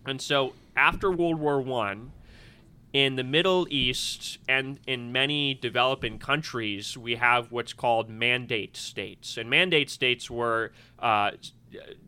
And 0.06 0.21
so 0.21 0.53
after 0.75 1.12
World 1.12 1.39
War 1.39 1.62
One, 1.62 2.12
in 2.93 3.15
the 3.15 3.23
Middle 3.23 3.67
East 3.69 4.39
and 4.47 4.80
in 4.88 5.12
many 5.12 5.53
developing 5.53 6.17
countries, 6.17 6.97
we 6.97 7.15
have 7.15 7.51
what's 7.51 7.73
called 7.73 8.10
mandate 8.10 8.77
states. 8.77 9.38
And 9.38 9.49
mandate 9.49 9.89
states 9.89 10.32
were 10.32 10.71
uh, 10.97 11.32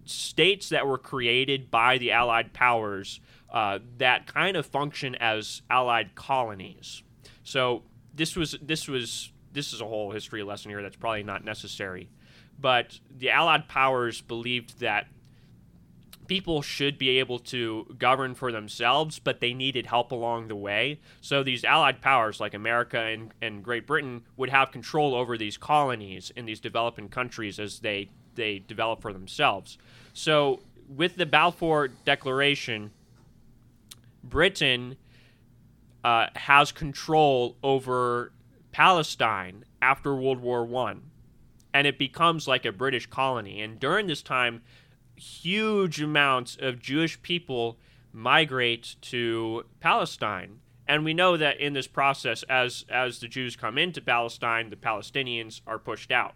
states 0.05 0.69
that 0.69 0.87
were 0.87 0.97
created 0.97 1.69
by 1.69 1.97
the 1.97 2.11
Allied 2.11 2.53
powers 2.53 3.19
uh, 3.51 3.79
that 3.97 4.27
kind 4.27 4.55
of 4.55 4.65
function 4.65 5.15
as 5.15 5.61
Allied 5.69 6.15
colonies. 6.15 7.03
So 7.43 7.83
this 8.13 8.35
was 8.35 8.55
this 8.61 8.87
was 8.87 9.31
this 9.51 9.73
is 9.73 9.81
a 9.81 9.85
whole 9.85 10.11
history 10.11 10.43
lesson 10.43 10.69
here 10.69 10.81
that's 10.81 10.95
probably 10.95 11.23
not 11.23 11.43
necessary, 11.43 12.09
but 12.59 12.99
the 13.15 13.31
Allied 13.31 13.67
powers 13.67 14.21
believed 14.21 14.79
that 14.79 15.07
people 16.29 16.61
should 16.61 16.99
be 16.99 17.17
able 17.17 17.39
to 17.39 17.87
govern 17.97 18.35
for 18.35 18.51
themselves, 18.51 19.17
but 19.17 19.39
they 19.39 19.51
needed 19.51 19.87
help 19.87 20.11
along 20.11 20.47
the 20.47 20.55
way. 20.55 20.99
So 21.21 21.41
these 21.41 21.63
allied 21.65 22.01
powers 22.01 22.39
like 22.39 22.53
America 22.53 22.99
and, 22.99 23.33
and 23.41 23.63
Great 23.63 23.87
Britain 23.87 24.21
would 24.37 24.49
have 24.49 24.71
control 24.71 25.15
over 25.15 25.39
these 25.39 25.57
colonies 25.57 26.31
in 26.35 26.45
these 26.45 26.59
developing 26.59 27.09
countries 27.09 27.59
as 27.59 27.79
they, 27.79 28.11
they 28.35 28.59
develop 28.59 29.01
for 29.01 29.11
themselves. 29.11 29.79
So 30.13 30.59
with 30.87 31.15
the 31.15 31.25
Balfour 31.25 31.87
Declaration, 32.05 32.91
Britain 34.23 34.97
uh, 36.03 36.27
has 36.35 36.71
control 36.71 37.57
over 37.63 38.31
Palestine 38.71 39.65
after 39.81 40.15
World 40.15 40.39
War 40.39 40.65
One, 40.65 41.11
and 41.73 41.87
it 41.87 41.97
becomes 41.97 42.47
like 42.47 42.65
a 42.65 42.71
British 42.71 43.07
colony. 43.07 43.61
And 43.61 43.79
during 43.79 44.07
this 44.07 44.21
time, 44.21 44.61
huge 45.15 46.01
amounts 46.01 46.57
of 46.59 46.79
Jewish 46.79 47.21
people 47.21 47.77
migrate 48.13 48.95
to 49.01 49.65
Palestine. 49.79 50.59
And 50.87 51.05
we 51.05 51.13
know 51.13 51.37
that 51.37 51.59
in 51.59 51.73
this 51.73 51.87
process, 51.87 52.43
as 52.43 52.85
as 52.89 53.19
the 53.19 53.27
Jews 53.27 53.55
come 53.55 53.77
into 53.77 54.01
Palestine, 54.01 54.69
the 54.69 54.75
Palestinians 54.75 55.61
are 55.67 55.77
pushed 55.77 56.11
out. 56.11 56.33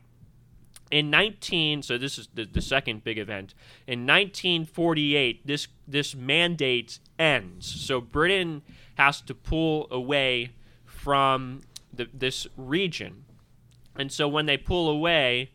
In 0.94 1.10
19, 1.10 1.82
so 1.82 1.98
this 1.98 2.20
is 2.20 2.30
the, 2.36 2.46
the 2.46 2.62
second 2.62 3.04
big 3.04 3.18
event. 3.18 3.56
In 3.88 4.02
1948, 4.02 5.48
this 5.48 5.68
this 5.88 6.14
mandate 6.14 7.00
ends. 7.18 7.66
So 7.66 8.00
Britain 8.00 8.62
has 8.94 9.20
to 9.22 9.34
pull 9.34 9.88
away 9.90 10.52
from 10.86 11.62
the, 11.92 12.08
this 12.14 12.46
region, 12.56 13.26
and 13.96 14.12
so 14.12 14.28
when 14.28 14.46
they 14.46 14.56
pull 14.56 14.88
away, 14.88 15.50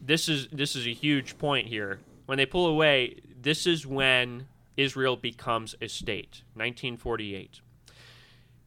this 0.00 0.30
is 0.30 0.48
this 0.48 0.74
is 0.74 0.86
a 0.86 0.94
huge 0.94 1.36
point 1.36 1.68
here. 1.68 1.98
When 2.24 2.38
they 2.38 2.46
pull 2.46 2.68
away, 2.68 3.20
this 3.38 3.66
is 3.66 3.86
when 3.86 4.46
Israel 4.78 5.16
becomes 5.16 5.74
a 5.82 5.88
state. 5.88 6.40
1948. 6.54 7.60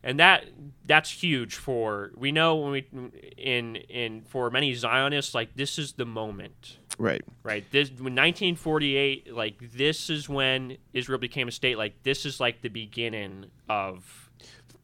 And 0.04 0.20
that 0.20 0.46
that's 0.86 1.12
huge 1.12 1.56
for 1.56 2.12
we 2.16 2.32
know 2.32 2.56
when 2.56 2.72
we 2.72 2.86
in 3.38 3.76
in 3.76 4.22
for 4.24 4.50
many 4.50 4.74
Zionists 4.74 5.36
like 5.36 5.56
this 5.56 5.78
is 5.78 5.94
the 5.94 6.06
moment 6.06 6.78
Right. 6.98 7.22
right 7.44 7.64
this 7.72 7.90
when 7.90 8.16
1948 8.16 9.34
like 9.34 9.56
this 9.74 10.10
is 10.10 10.28
when 10.28 10.78
Israel 10.94 11.20
became 11.20 11.48
a 11.48 11.52
state 11.52 11.78
like 11.78 12.02
this 12.04 12.26
is 12.26 12.40
like 12.40 12.62
the 12.62 12.70
beginning 12.70 13.46
of 13.70 14.30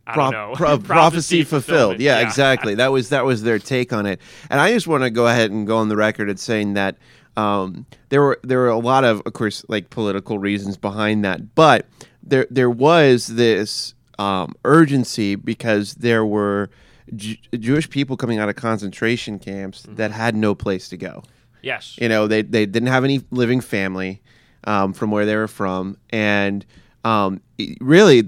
I 0.06 0.14
Pro- 0.14 0.24
don't 0.24 0.34
know 0.34 0.54
pro- 0.56 0.78
prophecy 0.96 1.44
fulfilled. 1.44 1.64
fulfillment. 1.66 2.00
Yeah, 2.02 2.20
exactly. 2.20 2.76
That 2.76 2.92
was 2.92 3.10
that 3.10 3.26
was 3.26 3.44
their 3.44 3.60
take 3.60 3.92
on 3.92 4.06
it. 4.06 4.22
And 4.50 4.60
I 4.62 4.72
just 4.72 4.88
want 4.88 5.04
to 5.04 5.10
go 5.10 5.28
ahead 5.28 5.52
and 5.52 5.68
go 5.68 5.78
on 5.78 5.90
the 5.90 5.98
record 5.98 6.30
at 6.30 6.40
saying 6.40 6.76
that 6.76 6.96
um, 7.36 7.86
there 8.10 8.22
were 8.22 8.40
there 8.44 8.60
were 8.60 8.70
a 8.70 8.78
lot 8.80 9.04
of, 9.04 9.22
of 9.26 9.34
course, 9.34 9.66
like 9.68 9.90
political 9.90 10.40
reasons 10.40 10.78
behind 10.78 11.26
that, 11.26 11.56
but 11.56 11.88
there 12.24 12.48
there 12.50 12.70
was 12.70 13.28
this 13.28 13.94
um, 14.20 14.54
urgency 14.66 15.36
because 15.36 15.96
there 15.96 16.26
were 16.26 16.70
J- 17.16 17.40
Jewish 17.58 17.90
people 17.90 18.18
coming 18.18 18.40
out 18.40 18.50
of 18.50 18.56
concentration 18.56 19.40
camps 19.40 19.84
Mm-hmm. 19.84 19.96
that 19.96 20.12
had 20.12 20.36
no 20.36 20.56
place 20.56 20.90
to 20.90 20.98
go. 20.98 21.24
yes 21.62 21.96
You 22.00 22.10
know, 22.10 22.28
they 22.28 22.42
they 22.42 22.66
didn't 22.66 22.90
have 22.90 23.04
any 23.04 23.22
living 23.32 23.62
family 23.62 24.22
um, 24.64 24.94
from 24.94 25.12
where 25.12 25.26
they 25.26 25.36
were 25.36 25.48
from, 25.48 25.98
and 26.10 26.66
um, 27.06 27.42
it- 27.58 27.78
really, 27.80 28.28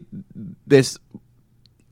this 0.68 0.98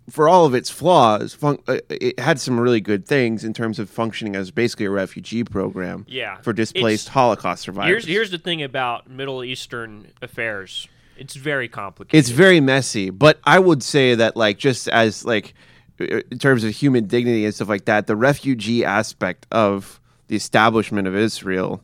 for 0.10 0.30
all 0.30 0.46
of 0.46 0.56
its 0.56 0.70
flaws, 0.70 1.34
fun- 1.34 1.60
uh, 1.68 1.80
it 1.90 2.18
had 2.18 2.40
some 2.40 2.58
really 2.58 2.80
good 2.80 3.06
things 3.06 3.44
in 3.44 3.52
terms 3.54 3.78
of 3.78 3.90
functioning 3.90 4.38
as 4.38 4.52
basically 4.52 4.86
a 4.86 4.90
refugee 4.90 5.44
program 5.44 6.06
Yeah. 6.08 6.38
for 6.44 6.54
displaced 6.54 7.08
It's- 7.08 7.14
Holocaust 7.14 7.64
survivors. 7.64 7.90
Here's 7.90 8.06
here's 8.06 8.32
the 8.32 8.38
thing 8.38 8.64
about 8.64 9.10
Middle 9.10 9.44
Eastern 9.44 10.08
affairs. 10.22 10.88
It's 11.20 11.36
very 11.36 11.68
complicated. 11.68 12.18
it's 12.20 12.30
very 12.30 12.60
messy 12.60 13.10
but 13.10 13.40
i 13.44 13.58
would 13.60 13.82
say 13.84 14.16
that 14.16 14.36
like 14.36 14.58
just 14.58 14.88
as 14.90 15.26
like 15.26 15.54
in 16.00 16.38
terms 16.40 16.64
of 16.64 16.72
human 16.72 17.08
dignity 17.08 17.44
and 17.46 17.54
stuff 17.56 17.70
like 17.70 17.86
that 17.86 18.08
the 18.08 18.16
refugee 18.16 18.86
aspect 18.86 19.48
of 19.52 20.00
the 20.28 20.36
establishment 20.36 21.08
of 21.08 21.16
israel 21.16 21.84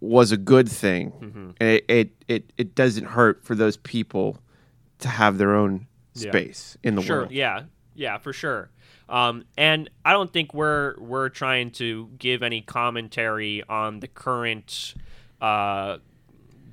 was 0.00 0.32
a 0.32 0.36
good 0.36 0.68
thing 0.68 1.10
Mm-hmm. 1.12 1.50
and 1.60 1.68
it, 1.68 1.84
it 1.88 2.10
it 2.28 2.52
it 2.58 2.74
doesn't 2.74 3.04
hurt 3.06 3.44
for 3.44 3.54
those 3.54 3.76
people 3.76 4.38
to 5.00 5.08
have 5.08 5.38
their 5.38 5.54
own 5.54 5.86
Yeah. 6.14 6.30
space 6.30 6.76
in 6.82 6.94
the 6.94 7.02
sure. 7.02 7.18
world 7.20 7.30
Yeah, 7.32 7.62
yeah, 7.94 8.16
for 8.18 8.32
sure. 8.32 8.70
Um, 9.08 9.44
and 9.56 9.88
I 10.04 10.12
don't 10.12 10.32
think 10.32 10.52
we're 10.54 10.96
we're 10.98 11.28
trying 11.28 11.70
to 11.72 12.08
give 12.18 12.42
any 12.42 12.60
commentary 12.62 13.62
on 13.68 14.00
the 14.00 14.08
current 14.08 14.94
uh, 15.40 15.98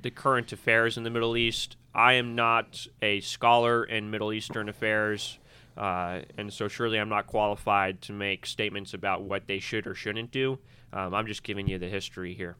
the 0.04 0.10
current 0.10 0.52
affairs 0.52 0.96
in 0.98 1.02
the 1.02 1.10
Middle 1.10 1.36
East. 1.36 1.76
I 1.94 2.12
am 2.12 2.36
not 2.36 2.86
a 3.00 3.20
scholar 3.20 3.84
in 3.84 4.10
Middle 4.10 4.34
Eastern 4.34 4.68
affairs, 4.68 5.38
uh, 5.78 6.20
and 6.36 6.52
so 6.52 6.68
surely 6.68 7.00
I'm 7.00 7.08
not 7.08 7.26
qualified 7.26 8.02
to 8.02 8.12
make 8.12 8.44
statements 8.44 8.92
about 8.92 9.22
what 9.22 9.46
they 9.46 9.58
should 9.58 9.86
or 9.86 9.94
shouldn't 9.94 10.30
do. 10.30 10.58
Um, 10.92 11.14
I'm 11.14 11.26
just 11.26 11.42
giving 11.42 11.66
you 11.66 11.78
the 11.78 11.88
history 11.88 12.34
here. 12.34 12.56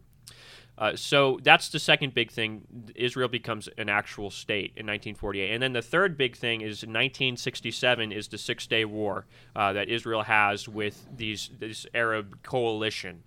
Uh, 0.78 0.96
so 0.96 1.38
that's 1.42 1.68
the 1.68 1.78
second 1.78 2.14
big 2.14 2.32
thing. 2.32 2.62
Israel 2.96 3.28
becomes 3.28 3.68
an 3.76 3.90
actual 3.90 4.30
state 4.30 4.72
in 4.76 4.86
1948, 4.86 5.52
and 5.52 5.62
then 5.62 5.74
the 5.74 5.82
third 5.82 6.16
big 6.16 6.34
thing 6.34 6.62
is 6.62 6.82
1967 6.82 8.10
is 8.10 8.28
the 8.28 8.38
Six 8.38 8.66
Day 8.66 8.86
War 8.86 9.26
uh, 9.54 9.74
that 9.74 9.90
Israel 9.90 10.22
has 10.22 10.66
with 10.66 11.06
these 11.14 11.50
this 11.60 11.86
Arab 11.94 12.42
coalition, 12.42 13.22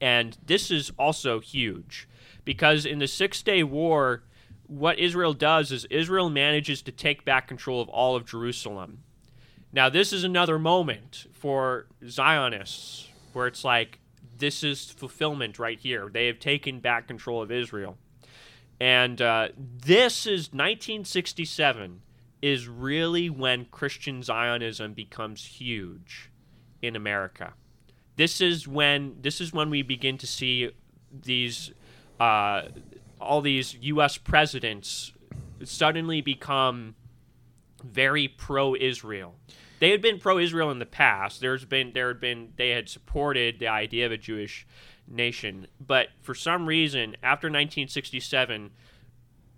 and 0.00 0.36
this 0.44 0.70
is 0.70 0.90
also 0.98 1.40
huge 1.40 2.08
because 2.44 2.86
in 2.86 2.98
the 2.98 3.06
Six 3.06 3.42
Day 3.42 3.62
War, 3.62 4.22
what 4.66 4.98
Israel 4.98 5.34
does 5.34 5.72
is 5.72 5.84
Israel 5.86 6.30
manages 6.30 6.82
to 6.82 6.92
take 6.92 7.24
back 7.24 7.48
control 7.48 7.80
of 7.80 7.88
all 7.88 8.16
of 8.16 8.24
Jerusalem. 8.24 9.02
Now, 9.72 9.88
this 9.88 10.12
is 10.12 10.24
another 10.24 10.58
moment 10.58 11.26
for 11.32 11.86
Zionists 12.08 13.08
where 13.32 13.46
it's 13.46 13.64
like, 13.64 13.98
this 14.38 14.64
is 14.64 14.90
fulfillment 14.90 15.58
right 15.58 15.78
here. 15.78 16.08
They 16.12 16.26
have 16.26 16.38
taken 16.38 16.80
back 16.80 17.06
control 17.06 17.42
of 17.42 17.52
Israel. 17.52 17.98
And 18.80 19.20
uh, 19.20 19.48
this 19.56 20.26
is 20.26 20.48
1967 20.48 22.00
is 22.40 22.66
really 22.66 23.28
when 23.28 23.66
Christian 23.66 24.22
Zionism 24.22 24.94
becomes 24.94 25.44
huge 25.44 26.30
in 26.80 26.96
America. 26.96 27.52
This 28.20 28.42
is 28.42 28.68
when 28.68 29.16
this 29.22 29.40
is 29.40 29.50
when 29.50 29.70
we 29.70 29.80
begin 29.80 30.18
to 30.18 30.26
see 30.26 30.68
these 31.10 31.72
uh, 32.20 32.64
all 33.18 33.40
these 33.40 33.78
U.S. 33.80 34.18
presidents 34.18 35.12
suddenly 35.64 36.20
become 36.20 36.96
very 37.82 38.28
pro-Israel. 38.28 39.36
They 39.78 39.88
had 39.88 40.02
been 40.02 40.18
pro-Israel 40.18 40.70
in 40.70 40.80
the 40.80 40.84
past. 40.84 41.40
There's 41.40 41.64
been 41.64 41.94
there 41.94 42.08
had 42.08 42.20
been 42.20 42.52
they 42.56 42.68
had 42.68 42.90
supported 42.90 43.58
the 43.58 43.68
idea 43.68 44.04
of 44.04 44.12
a 44.12 44.18
Jewish 44.18 44.66
nation, 45.08 45.66
but 45.80 46.08
for 46.20 46.34
some 46.34 46.66
reason 46.66 47.16
after 47.22 47.46
1967, 47.46 48.70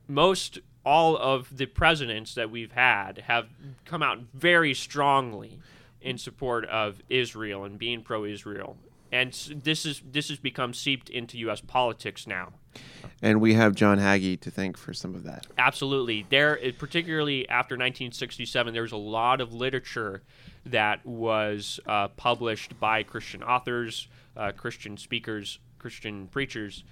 most 0.06 0.60
all 0.86 1.16
of 1.16 1.56
the 1.56 1.66
presidents 1.66 2.36
that 2.36 2.48
we've 2.48 2.70
had 2.70 3.24
have 3.26 3.48
come 3.84 4.04
out 4.04 4.20
very 4.32 4.72
strongly 4.72 5.58
in 6.02 6.18
support 6.18 6.64
of 6.66 7.00
Israel 7.08 7.64
and 7.64 7.78
being 7.78 8.02
pro-Israel. 8.02 8.76
And 9.10 9.32
this 9.32 9.84
is 9.84 10.02
this 10.10 10.30
has 10.30 10.38
become 10.38 10.72
seeped 10.72 11.10
into 11.10 11.36
U.S. 11.38 11.60
politics 11.60 12.26
now. 12.26 12.52
and 13.20 13.40
we 13.42 13.52
have 13.52 13.74
john 13.74 13.98
hagee 13.98 14.40
to 14.40 14.50
thank 14.50 14.78
for 14.78 14.94
some 14.94 15.14
of 15.14 15.24
that 15.24 15.46
Absolutely. 15.58 16.26
There, 16.28 16.58
particularly 16.78 17.48
after 17.48 17.74
1967, 17.74 18.72
there 18.72 18.82
was 18.82 18.92
a 18.92 18.96
lot 18.96 19.40
of 19.40 19.52
literature 19.52 20.22
that 20.66 21.04
was 21.04 21.80
uh, 21.86 22.08
published 22.08 22.78
by 22.80 23.02
Christian 23.02 23.42
authors, 23.42 24.08
uh, 24.36 24.52
Christian 24.52 24.96
speakers, 24.96 25.58
Christian 25.78 26.28
preachers 26.28 26.84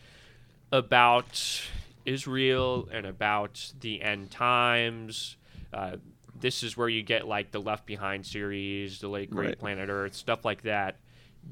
about 0.73 1.63
Israel 2.05 2.89
and 2.93 3.07
about 3.07 3.73
the 3.81 4.03
end 4.03 4.31
times. 4.31 5.37
Uh, 5.73 5.97
this 6.41 6.63
is 6.63 6.77
where 6.77 6.89
you 6.89 7.03
get 7.03 7.27
like 7.27 7.51
the 7.51 7.61
Left 7.61 7.87
Behind 7.87 8.25
series, 8.25 9.01
the 9.01 9.09
late 9.09 9.31
Great 9.31 9.47
Right. 9.47 9.59
Planet 9.59 9.89
Earth, 9.89 10.15
stuff 10.15 10.45
like 10.45 10.63
that 10.63 10.99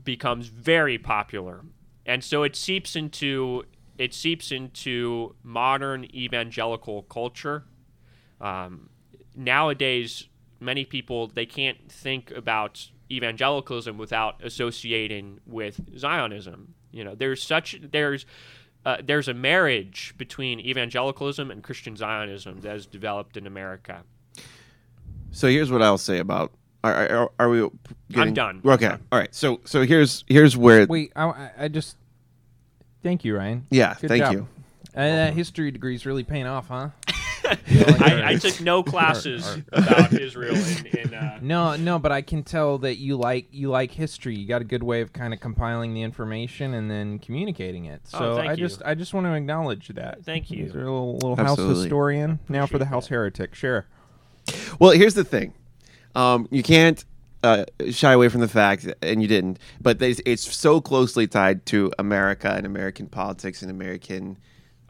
becomes 0.05 0.49
very 0.49 0.99
popular. 0.99 1.63
And 2.07 2.23
so 2.23 2.43
it 2.43 2.57
seeps 2.57 2.97
into 2.97 3.65
it 3.97 4.15
seeps 4.15 4.53
into 4.53 5.35
modern 5.43 6.05
evangelical 6.15 7.03
culture. 7.03 7.65
Um, 8.41 8.91
nowadays, 9.35 10.29
many 10.61 10.85
people 10.85 11.29
they 11.29 11.47
can't 11.47 11.91
think 11.91 12.31
about 12.31 12.91
evangelicalism 13.11 13.99
without 13.99 14.43
associating 14.43 15.41
with 15.47 15.81
Zionism. 15.99 16.75
You 16.93 17.05
know, 17.05 17.15
there's 17.15 17.43
such 17.43 17.79
there's 17.91 18.25
uh, 18.85 18.99
there's 19.05 19.29
a 19.29 19.35
marriage 19.35 20.15
between 20.17 20.61
evangelicalism 20.61 21.51
and 21.51 21.63
Christian 21.63 21.97
Zionism 21.97 22.61
that 22.61 22.71
has 22.71 22.87
developed 22.87 23.37
in 23.37 23.47
America. 23.47 24.05
So 25.31 25.49
here's 25.49 25.71
what 25.71 25.83
I'll 25.83 25.99
say 25.99 26.19
about. 26.19 26.53
Are, 26.85 26.95
are, 26.95 27.31
are 27.41 27.49
we? 27.49 27.69
Getting, 28.11 28.35
done. 28.35 28.61
Okay. 28.65 28.87
I'm 28.87 28.93
done. 28.93 29.07
All 29.13 29.19
right. 29.19 29.35
So 29.35 29.61
so 29.65 29.83
here's 29.83 30.25
here's 30.29 30.57
where. 30.57 30.87
Wait, 30.87 31.13
I, 31.17 31.25
I- 31.25 31.51
I 31.61 31.69
just 31.69 31.97
thank 33.03 33.25
you, 33.25 33.37
Ryan. 33.37 33.67
yeah. 33.71 33.95
Good 34.01 34.09
thank 34.09 34.23
job. 34.25 34.33
you. 34.33 34.49
Uh, 34.95 35.01
that 35.01 35.35
history 35.35 35.71
degree 35.71 35.95
is 35.95 36.07
really 36.07 36.25
paying 36.25 36.47
off, 36.47 36.69
huh? 36.69 36.91
I, 37.45 38.23
I 38.27 38.35
took 38.37 38.61
no 38.61 38.83
classes 38.83 39.59
about 39.73 40.13
Israel 40.13 40.55
in, 40.55 40.87
in 40.87 41.15
uh, 41.15 41.39
No, 41.43 41.77
no, 41.77 41.99
but 41.99 42.13
I 42.13 42.21
can 42.21 42.43
tell 42.43 42.79
that 42.79 42.97
you 42.97 43.17
like 43.17 43.47
you 43.53 43.71
like 43.71 43.91
history. 43.91 44.37
You 44.37 44.47
got 44.47 44.61
a 44.61 44.65
good 44.65 44.83
way 44.83 45.01
of 45.01 45.13
kind 45.13 45.33
of 45.33 45.41
compiling 45.41 45.95
the 45.95 46.03
information 46.03 46.75
and 46.75 46.91
then 46.91 47.19
communicating 47.21 47.87
it. 47.87 48.03
Oh, 48.15 48.19
So 48.19 48.37
thank 48.37 48.51
I 48.51 48.53
you. 48.53 48.57
just 48.59 48.83
I 48.85 48.95
just 48.95 49.15
want 49.15 49.27
to 49.27 49.33
acknowledge 49.35 49.89
that. 49.89 50.25
Thank 50.25 50.51
you. 50.51 50.67
You're 50.73 50.83
a 50.83 50.91
little, 50.91 51.15
little 51.15 51.37
house 51.37 51.51
Absolutely. 51.53 51.83
historian. 51.85 52.39
Now 52.49 52.67
for 52.67 52.79
the 52.79 52.85
Appreciate 52.85 52.89
house 52.95 53.07
heretic. 53.09 53.55
Sure. 53.55 53.87
Well, 54.79 54.93
here's 54.93 55.15
the 55.15 55.25
thing. 55.25 55.55
Um, 56.15 56.49
you 56.51 56.63
can't 56.63 57.05
uh, 57.43 57.65
shy 57.91 58.13
away 58.13 58.29
from 58.29 58.41
the 58.41 58.49
fact, 58.49 58.87
and 59.03 59.23
you 59.23 59.29
didn't, 59.29 59.59
but 59.81 60.01
it's, 60.03 60.21
it's 60.27 60.55
so 60.57 60.81
closely 60.81 61.27
tied 61.27 61.65
to 61.67 61.93
America 61.99 62.53
and 62.53 62.67
American 62.67 63.07
politics 63.07 63.63
and 63.63 63.71
American 63.71 64.37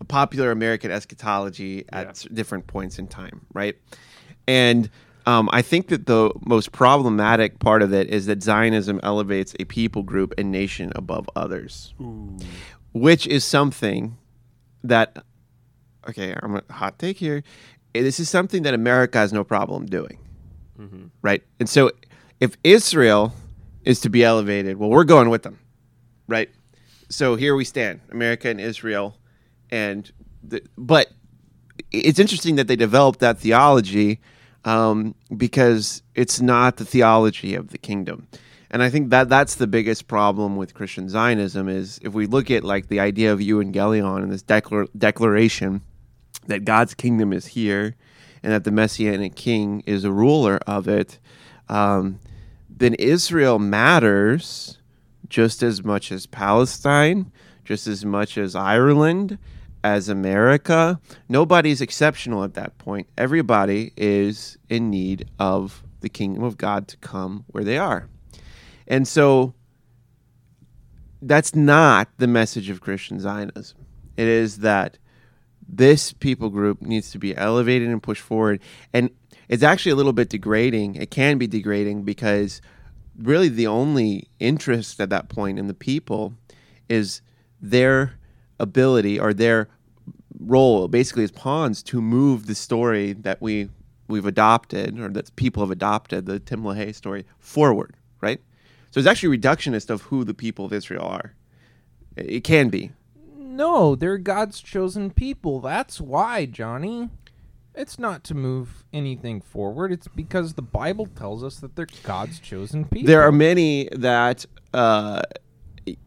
popular 0.06 0.52
American 0.52 0.90
eschatology 0.92 1.84
at 1.92 2.22
Yeah. 2.24 2.28
different 2.32 2.66
points 2.68 2.98
in 3.00 3.08
time, 3.08 3.40
right? 3.52 3.76
And 4.46 4.88
um, 5.26 5.50
I 5.52 5.60
think 5.60 5.88
that 5.88 6.06
the 6.06 6.30
most 6.46 6.70
problematic 6.72 7.58
part 7.58 7.82
of 7.82 7.92
it 7.92 8.08
is 8.08 8.26
that 8.26 8.42
Zionism 8.42 9.00
elevates 9.02 9.54
a 9.58 9.64
people 9.64 10.02
group 10.04 10.32
and 10.38 10.50
nation 10.52 10.92
above 10.94 11.28
others, 11.36 11.92
which 12.92 13.26
is 13.26 13.44
something 13.44 14.16
that 14.84 15.18
okay, 16.08 16.34
I'm 16.42 16.56
a 16.56 16.62
hot 16.72 16.98
take 16.98 17.18
here. 17.18 17.42
Eh, 17.98 18.02
This 18.02 18.20
is 18.20 18.28
something 18.30 18.62
that 18.62 18.74
America 18.74 19.18
has 19.18 19.32
no 19.32 19.44
problem 19.44 19.86
doing, 19.86 20.18
right? 21.22 21.42
And 21.60 21.68
so, 21.68 21.90
if 22.40 22.56
Israel 22.62 23.32
is 23.84 24.00
to 24.00 24.10
be 24.10 24.22
elevated, 24.24 24.76
well, 24.76 24.90
we're 24.90 25.04
going 25.04 25.28
with 25.30 25.42
them, 25.42 25.58
right? 26.28 26.48
So 27.08 27.36
here 27.36 27.54
we 27.56 27.64
stand, 27.64 28.00
America 28.10 28.48
and 28.48 28.60
Israel, 28.60 29.16
and 29.70 30.10
the, 30.42 30.62
but 30.76 31.08
it's 31.90 32.18
interesting 32.18 32.56
that 32.56 32.68
they 32.68 32.76
developed 32.76 33.20
that 33.20 33.38
theology 33.38 34.20
um, 34.64 35.14
because 35.36 36.02
it's 36.14 36.40
not 36.40 36.76
the 36.76 36.84
theology 36.84 37.54
of 37.54 37.68
the 37.70 37.78
kingdom. 37.78 38.28
And 38.70 38.82
I 38.82 38.90
think 38.90 39.08
that 39.10 39.30
that's 39.30 39.54
the 39.54 39.66
biggest 39.66 40.06
problem 40.08 40.56
with 40.56 40.74
Christian 40.74 41.08
Zionism 41.08 41.68
is 41.68 41.98
if 42.02 42.12
we 42.12 42.26
look 42.26 42.50
at 42.50 42.62
like 42.62 42.88
the 42.88 43.00
idea 43.00 43.32
of 43.32 43.38
evangelion 43.40 44.22
and 44.22 44.30
this 44.30 44.42
declar- 44.42 44.88
declaration 44.96 45.80
that 46.48 46.64
God's 46.64 46.94
kingdom 46.94 47.32
is 47.32 47.46
here 47.46 47.94
and 48.42 48.52
that 48.52 48.64
the 48.64 48.70
messianic 48.70 49.34
king 49.34 49.82
is 49.86 50.04
a 50.04 50.12
ruler 50.12 50.58
of 50.66 50.88
it, 50.88 51.18
um, 51.68 52.18
then 52.68 52.94
Israel 52.94 53.58
matters 53.58 54.78
just 55.28 55.62
as 55.62 55.84
much 55.84 56.10
as 56.10 56.26
Palestine, 56.26 57.30
just 57.64 57.86
as 57.86 58.04
much 58.04 58.38
as 58.38 58.54
Ireland, 58.54 59.38
as 59.84 60.08
America. 60.08 61.00
Nobody's 61.28 61.80
exceptional 61.80 62.44
at 62.44 62.54
that 62.54 62.78
point. 62.78 63.08
Everybody 63.16 63.92
is 63.96 64.58
in 64.68 64.90
need 64.90 65.28
of 65.38 65.82
the 66.00 66.08
kingdom 66.08 66.44
of 66.44 66.56
God 66.56 66.88
to 66.88 66.96
come 66.98 67.44
where 67.48 67.64
they 67.64 67.78
are. 67.78 68.08
And 68.86 69.06
so 69.06 69.54
that's 71.20 71.54
not 71.54 72.08
the 72.18 72.26
message 72.26 72.70
of 72.70 72.80
Christian 72.80 73.20
Zionism. 73.20 73.78
It 74.16 74.28
is 74.28 74.58
that 74.58 74.98
this 75.68 76.12
people 76.12 76.48
group 76.48 76.80
needs 76.80 77.10
to 77.10 77.18
be 77.18 77.36
elevated 77.36 77.88
and 77.88 78.02
pushed 78.02 78.22
forward. 78.22 78.60
And 78.92 79.10
it's 79.48 79.62
actually 79.62 79.92
a 79.92 79.96
little 79.96 80.12
bit 80.12 80.30
degrading. 80.30 80.96
It 80.96 81.10
can 81.10 81.38
be 81.38 81.46
degrading 81.46 82.04
because 82.04 82.60
really 83.18 83.48
the 83.48 83.66
only 83.66 84.28
interest 84.38 85.00
at 85.00 85.10
that 85.10 85.28
point 85.28 85.58
in 85.58 85.66
the 85.66 85.74
people 85.74 86.34
is 86.88 87.20
their 87.60 88.14
ability 88.58 89.18
or 89.20 89.34
their 89.34 89.68
role 90.40 90.88
basically 90.88 91.24
as 91.24 91.30
pawns 91.32 91.82
to 91.82 92.00
move 92.00 92.46
the 92.46 92.54
story 92.54 93.12
that 93.12 93.40
we 93.42 93.68
we've 94.06 94.26
adopted 94.26 94.98
or 94.98 95.08
that 95.08 95.34
people 95.36 95.62
have 95.62 95.70
adopted 95.70 96.26
the 96.26 96.38
Tim 96.38 96.62
LaHaye 96.62 96.94
story 96.94 97.26
forward, 97.38 97.94
right? 98.20 98.40
So 98.90 99.00
it's 99.00 99.06
actually 99.06 99.36
reductionist 99.36 99.90
of 99.90 100.02
who 100.02 100.24
the 100.24 100.32
people 100.32 100.64
of 100.64 100.72
Israel 100.72 101.04
are. 101.04 101.34
It 102.16 102.26
it 102.26 102.44
can 102.44 102.68
be. 102.68 102.92
No, 103.58 103.96
they're 103.96 104.18
God's 104.18 104.60
chosen 104.60 105.10
people. 105.10 105.60
That's 105.60 106.00
why, 106.00 106.46
Johnny. 106.46 107.10
It's 107.74 107.98
not 107.98 108.22
to 108.24 108.34
move 108.34 108.84
anything 108.92 109.40
forward. 109.40 109.92
It's 109.92 110.06
because 110.06 110.54
the 110.54 110.62
Bible 110.62 111.06
tells 111.06 111.42
us 111.42 111.56
that 111.56 111.74
they're 111.74 111.88
God's 112.04 112.38
chosen 112.38 112.84
people. 112.84 113.08
There 113.08 113.22
are 113.22 113.32
many 113.32 113.88
that 113.92 114.46
uh, 114.72 115.22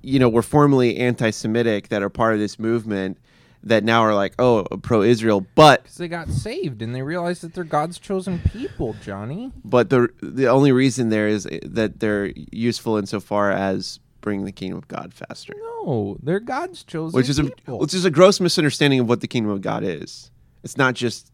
you 0.02 0.20
know 0.20 0.30
were 0.30 0.42
formerly 0.42 0.98
anti-Semitic 0.98 1.90
that 1.90 2.02
are 2.02 2.10
part 2.10 2.34
of 2.34 2.40
this 2.40 2.58
movement 2.58 3.18
that 3.64 3.84
now 3.84 4.02
are 4.02 4.16
like, 4.16 4.34
oh, 4.40 4.64
pro-Israel, 4.82 5.46
but 5.56 5.84
because 5.84 5.98
they 5.98 6.08
got 6.08 6.30
saved 6.30 6.82
and 6.82 6.96
they 6.96 7.02
realized 7.02 7.44
that 7.44 7.54
they're 7.54 7.64
God's 7.64 8.00
chosen 8.00 8.40
people, 8.40 8.96
Johnny. 9.04 9.52
but 9.64 9.90
the 9.90 10.10
the 10.22 10.48
only 10.48 10.72
reason 10.72 11.10
there 11.10 11.28
is 11.28 11.48
that 11.64 12.00
they're 12.00 12.34
useful 12.52 12.98
insofar 12.98 13.52
as 13.52 14.00
bringing 14.22 14.46
the 14.46 14.52
kingdom 14.52 14.78
of 14.78 14.88
God 14.88 15.14
faster, 15.14 15.54
No, 15.58 16.18
they're 16.22 16.40
God's 16.40 16.84
chosen 16.84 17.18
which 17.18 17.30
is 17.30 17.40
a 17.40 17.46
people. 17.46 17.80
which 17.80 17.94
is 17.94 18.06
a 18.06 18.12
gross 18.12 18.40
misunderstanding 18.40 19.00
of 19.00 19.10
what 19.10 19.22
the 19.22 19.28
kingdom 19.28 19.52
of 19.52 19.62
God 19.62 19.84
is. 19.84 20.32
It's 20.64 20.78
not 20.78 20.94
just 20.94 21.32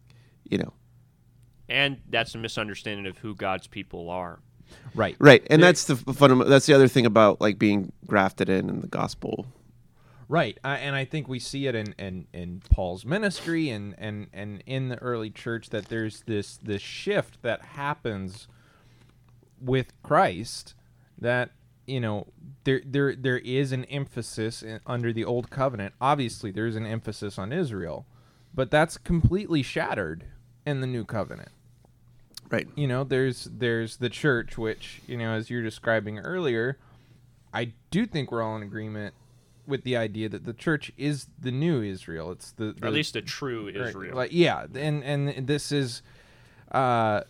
you 0.50 0.58
know 0.58 0.74
And 1.70 1.98
that's 2.10 2.34
a 2.36 2.38
misunderstanding 2.38 3.06
of 3.06 3.18
who 3.18 3.36
God's 3.36 3.68
people 3.68 4.10
are. 4.10 4.40
right. 4.96 5.16
right, 5.20 5.46
and 5.50 5.62
There- 5.62 5.70
that's 5.70 5.84
the 5.86 5.96
fundamental. 5.98 6.50
That's 6.50 6.66
the 6.66 6.74
other 6.74 6.88
thing 6.88 7.06
about 7.06 7.40
like 7.42 7.60
being 7.60 7.92
grafted 8.06 8.50
in 8.50 8.70
in 8.70 8.82
the 8.82 8.88
gospel. 8.88 9.46
Right, 10.30 10.58
I, 10.62 10.76
and 10.80 10.94
I 10.94 11.06
think 11.06 11.30
we 11.30 11.40
see 11.40 11.68
it 11.68 11.76
in, 11.76 11.96
in, 11.98 12.28
in 12.34 12.62
Paul's 12.70 13.06
ministry 13.06 13.70
and, 13.70 13.96
and, 13.98 14.28
and 14.34 14.62
in 14.66 14.90
the 14.90 14.98
early 14.98 15.30
church 15.30 15.70
that 15.70 15.86
there's 15.86 16.24
this 16.24 16.58
this 16.58 16.82
shift 16.82 17.42
that 17.44 17.62
happens 17.62 18.50
with 19.62 19.94
Christ 20.04 20.74
that 21.18 21.52
you 21.88 22.00
know 22.00 22.28
there 22.66 22.82
there 22.86 23.16
there 23.16 23.40
is 23.40 23.72
an 23.72 23.86
emphasis 23.86 24.62
in, 24.62 24.80
under 24.86 25.12
the 25.12 25.26
old 25.26 25.50
covenant. 25.50 25.94
Obviously, 26.00 26.52
there's 26.52 26.76
an 26.76 26.86
emphasis 26.86 27.40
on 27.40 27.52
Israel, 27.52 28.06
but 28.54 28.70
that's 28.70 28.98
completely 28.98 29.64
shattered 29.64 30.26
in 30.66 30.82
the 30.82 30.88
new 30.88 31.06
covenant 31.06 31.50
Right. 32.50 32.68
you 32.76 32.88
know 32.88 33.04
there's 33.04 33.46
there's 33.52 33.98
the 33.98 34.10
church 34.10 34.58
which 34.58 35.02
you 35.06 35.18
know 35.18 35.32
as 35.34 35.50
you're 35.50 35.64
describing 35.64 36.20
earlier 36.20 36.78
i 37.54 37.74
do 37.92 38.06
think 38.06 38.32
we're 38.32 38.42
all 38.42 38.56
in 38.56 38.64
agreement 38.64 39.14
with 39.66 39.84
the 39.84 39.98
idea 39.98 40.30
that 40.30 40.46
the 40.46 40.54
church 40.54 40.90
is 40.98 41.28
the 41.38 41.52
new 41.52 41.82
israel 41.82 42.32
it's 42.32 42.52
the, 42.52 42.74
Or 42.82 42.88
at 42.88 42.94
least 42.94 43.18
a 43.18 43.22
true 43.22 43.66
right, 43.66 43.76
Israel. 43.76 44.16
like 44.16 44.30
yeah 44.32 44.66
and 44.76 45.04
and 45.04 45.46
this 45.46 45.74
is 45.74 46.02
uh 46.72 47.22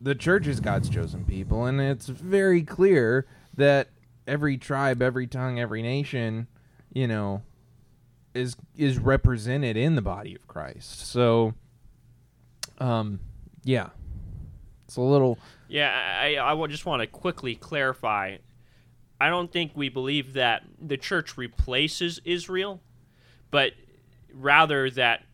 the 0.00 0.16
church 0.16 0.48
is 0.48 0.58
god's 0.58 0.88
chosen 0.88 1.24
people 1.24 1.64
and 1.64 1.80
it's 1.80 2.06
very 2.08 2.62
clear 2.62 3.24
that 3.58 3.88
every 4.26 4.56
tribe 4.56 5.00
every 5.00 5.26
tongue 5.26 5.60
every 5.60 5.82
nation 5.82 6.46
you 6.92 7.06
know 7.06 7.42
is 8.34 8.56
is 8.76 8.98
represented 8.98 9.76
in 9.76 9.94
the 9.94 10.02
body 10.02 10.34
of 10.34 10.46
christ 10.48 11.08
so 11.08 11.54
um 12.78 13.20
yeah 13.64 13.88
it's 14.88 14.96
a 14.96 15.02
little 15.02 15.38
Yeah, 15.68 15.90
I, 15.90 16.38
I 16.38 16.66
just 16.66 16.86
want 16.86 17.02
to 17.02 17.06
quickly 17.06 17.54
clarify. 17.54 18.38
I 19.20 19.28
don't 19.28 19.52
think 19.52 19.72
we 19.74 19.90
believe 19.90 20.32
that 20.32 20.62
the 20.80 20.96
church 20.96 21.36
replaces 21.36 22.20
Israel, 22.24 22.80
but 23.50 23.72
rather 24.32 24.88
that 24.90 25.24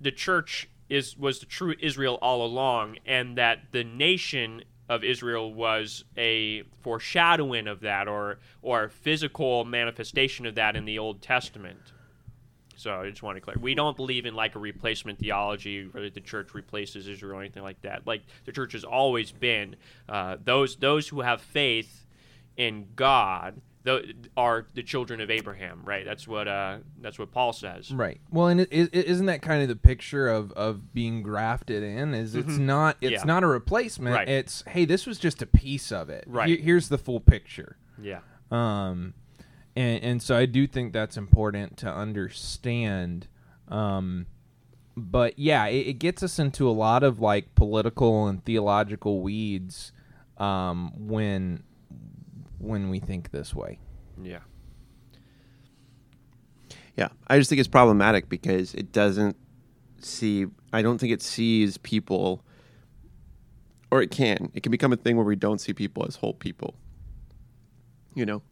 the 0.00 0.10
church 0.10 0.68
is 0.88 1.16
was 1.16 1.38
the 1.38 1.46
true 1.46 1.76
Israel 1.80 2.18
all 2.20 2.44
along, 2.44 2.96
and 3.06 3.38
that 3.38 3.70
the 3.70 3.84
nation 3.84 4.64
of 4.88 5.02
Israel 5.02 5.52
was 5.52 6.04
a 6.16 6.62
foreshadowing 6.82 7.66
of 7.66 7.80
that, 7.80 8.08
or 8.08 8.38
or 8.62 8.84
a 8.84 8.90
physical 8.90 9.64
manifestation 9.64 10.46
of 10.46 10.54
that 10.56 10.76
in 10.76 10.84
the 10.84 10.98
Old 10.98 11.22
Testament. 11.22 11.92
So 12.76 13.00
I 13.00 13.08
just 13.08 13.22
want 13.22 13.36
to 13.36 13.40
clarify. 13.40 13.62
We 13.62 13.74
don't 13.74 13.96
believe 13.96 14.26
in 14.26 14.34
like 14.34 14.56
a 14.56 14.58
replacement 14.58 15.18
theology 15.18 15.84
where 15.84 16.10
the 16.10 16.20
church 16.20 16.54
replaces 16.54 17.08
Israel 17.08 17.38
or 17.38 17.40
anything 17.40 17.62
like 17.62 17.80
that. 17.82 18.06
Like 18.06 18.22
the 18.44 18.52
church 18.52 18.72
has 18.72 18.84
always 18.84 19.32
been 19.32 19.76
uh, 20.08 20.36
those 20.42 20.76
those 20.76 21.08
who 21.08 21.20
have 21.20 21.40
faith 21.40 22.04
in 22.56 22.88
God 22.94 23.60
tho- 23.84 24.02
are 24.36 24.66
the 24.74 24.82
children 24.82 25.20
of 25.20 25.30
Abraham. 25.30 25.82
Right. 25.84 26.04
That's 26.04 26.26
what 26.26 26.48
uh, 26.48 26.78
that's 27.00 27.18
what 27.18 27.30
Paul 27.30 27.52
says. 27.52 27.90
Right. 27.92 28.20
Well, 28.30 28.48
and 28.48 28.60
isn't 28.70 29.26
that 29.26 29.40
kind 29.42 29.62
of 29.62 29.68
the 29.68 29.76
picture 29.76 30.28
of, 30.28 30.50
of 30.52 30.92
being 30.92 31.22
grafted 31.22 31.82
in? 31.82 32.12
Is 32.14 32.34
it's 32.34 32.58
not 32.58 32.96
it's 33.00 33.20
Mm-hmm. 33.20 33.28
Yeah. 33.28 33.34
not 33.34 33.44
a 33.44 33.46
replacement. 33.46 34.16
Right. 34.16 34.28
It's 34.28 34.64
hey, 34.66 34.84
this 34.84 35.06
was 35.06 35.18
just 35.18 35.40
a 35.42 35.46
piece 35.46 35.92
of 35.92 36.10
it. 36.10 36.24
Right. 36.26 36.48
Here- 36.48 36.58
here's 36.60 36.88
the 36.88 36.98
full 36.98 37.20
picture. 37.20 37.76
Yeah. 38.00 38.20
Um, 38.50 39.14
and 39.76 40.02
and 40.02 40.22
so 40.22 40.36
I 40.36 40.46
do 40.46 40.66
think 40.66 40.92
that's 40.92 41.16
important 41.16 41.76
to 41.78 41.92
understand. 41.92 43.28
Um, 43.68 44.26
but 44.96 45.38
yeah, 45.38 45.66
it, 45.66 45.86
it 45.88 45.92
gets 45.94 46.22
us 46.22 46.38
into 46.38 46.68
a 46.68 46.72
lot 46.72 47.02
of 47.02 47.18
like 47.20 47.54
political 47.54 48.26
and 48.28 48.44
theological 48.44 49.20
weeds. 49.22 49.92
Um, 50.38 50.92
when 50.96 51.62
when 52.64 52.90
we 52.90 52.98
think 52.98 53.30
this 53.30 53.54
way. 53.54 53.78
Yeah. 54.22 54.40
Yeah, 56.96 57.08
I 57.26 57.38
just 57.38 57.50
think 57.50 57.58
it's 57.58 57.68
problematic 57.68 58.28
because 58.28 58.72
it 58.74 58.92
doesn't 58.92 59.36
see. 59.98 60.46
I 60.72 60.82
don't 60.82 60.98
think 60.98 61.12
it 61.12 61.22
sees 61.22 61.76
people, 61.78 62.44
or 63.90 64.00
it 64.00 64.12
can. 64.12 64.50
It 64.54 64.62
can 64.62 64.70
become 64.70 64.92
a 64.92 64.96
thing 64.96 65.16
where 65.16 65.24
we 65.24 65.34
don't 65.34 65.60
see 65.60 65.72
people 65.72 66.04
as 66.06 66.16
whole 66.16 66.34
people. 66.34 66.76
You 68.14 68.26
know, 68.26 68.42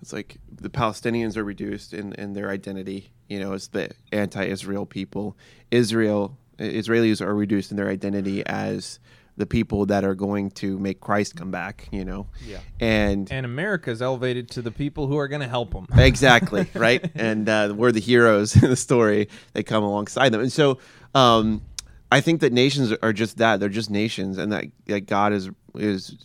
it's 0.00 0.12
like 0.12 0.38
the 0.48 0.70
Palestinians 0.70 1.36
are 1.36 1.42
reduced 1.42 1.92
in 1.92 2.12
in 2.12 2.34
their 2.34 2.50
identity. 2.50 3.10
You 3.28 3.40
know, 3.40 3.52
as 3.52 3.68
the 3.68 3.90
anti-Israel 4.12 4.86
people. 4.86 5.36
Israel 5.72 6.38
Israelis 6.58 7.20
are 7.20 7.34
reduced 7.34 7.72
in 7.72 7.76
their 7.76 7.88
identity 7.88 8.46
as 8.46 9.00
the 9.36 9.46
people 9.46 9.86
that 9.86 10.04
are 10.04 10.14
going 10.14 10.50
to 10.50 10.78
make 10.78 11.00
Christ 11.00 11.36
come 11.36 11.50
back. 11.50 11.88
You 11.90 12.04
know, 12.04 12.26
Yeah. 12.46 12.58
and 12.80 13.30
And 13.32 13.46
America's 13.46 14.02
elevated 14.02 14.50
to 14.50 14.62
the 14.62 14.70
people 14.70 15.06
who 15.06 15.16
are 15.16 15.28
going 15.28 15.40
to 15.42 15.48
help 15.48 15.72
them. 15.72 15.86
exactly 15.98 16.66
right 16.74 17.10
and 17.14 17.48
uh, 17.48 17.72
we're 17.76 17.92
the 17.92 18.00
heroes 18.00 18.54
in 18.62 18.68
the 18.70 18.76
story 18.76 19.28
they 19.54 19.62
come 19.62 19.82
alongside 19.82 20.30
them 20.32 20.40
and 20.40 20.52
so 20.52 20.78
um, 21.14 21.62
i 22.10 22.20
think 22.20 22.40
that 22.40 22.52
nations 22.52 22.92
are 23.02 23.12
just 23.12 23.38
that 23.38 23.58
they're 23.60 23.68
just 23.68 23.90
nations 23.90 24.36
and 24.38 24.52
that, 24.52 24.64
that 24.86 25.06
god 25.06 25.32
is 25.32 25.50
is 25.74 26.16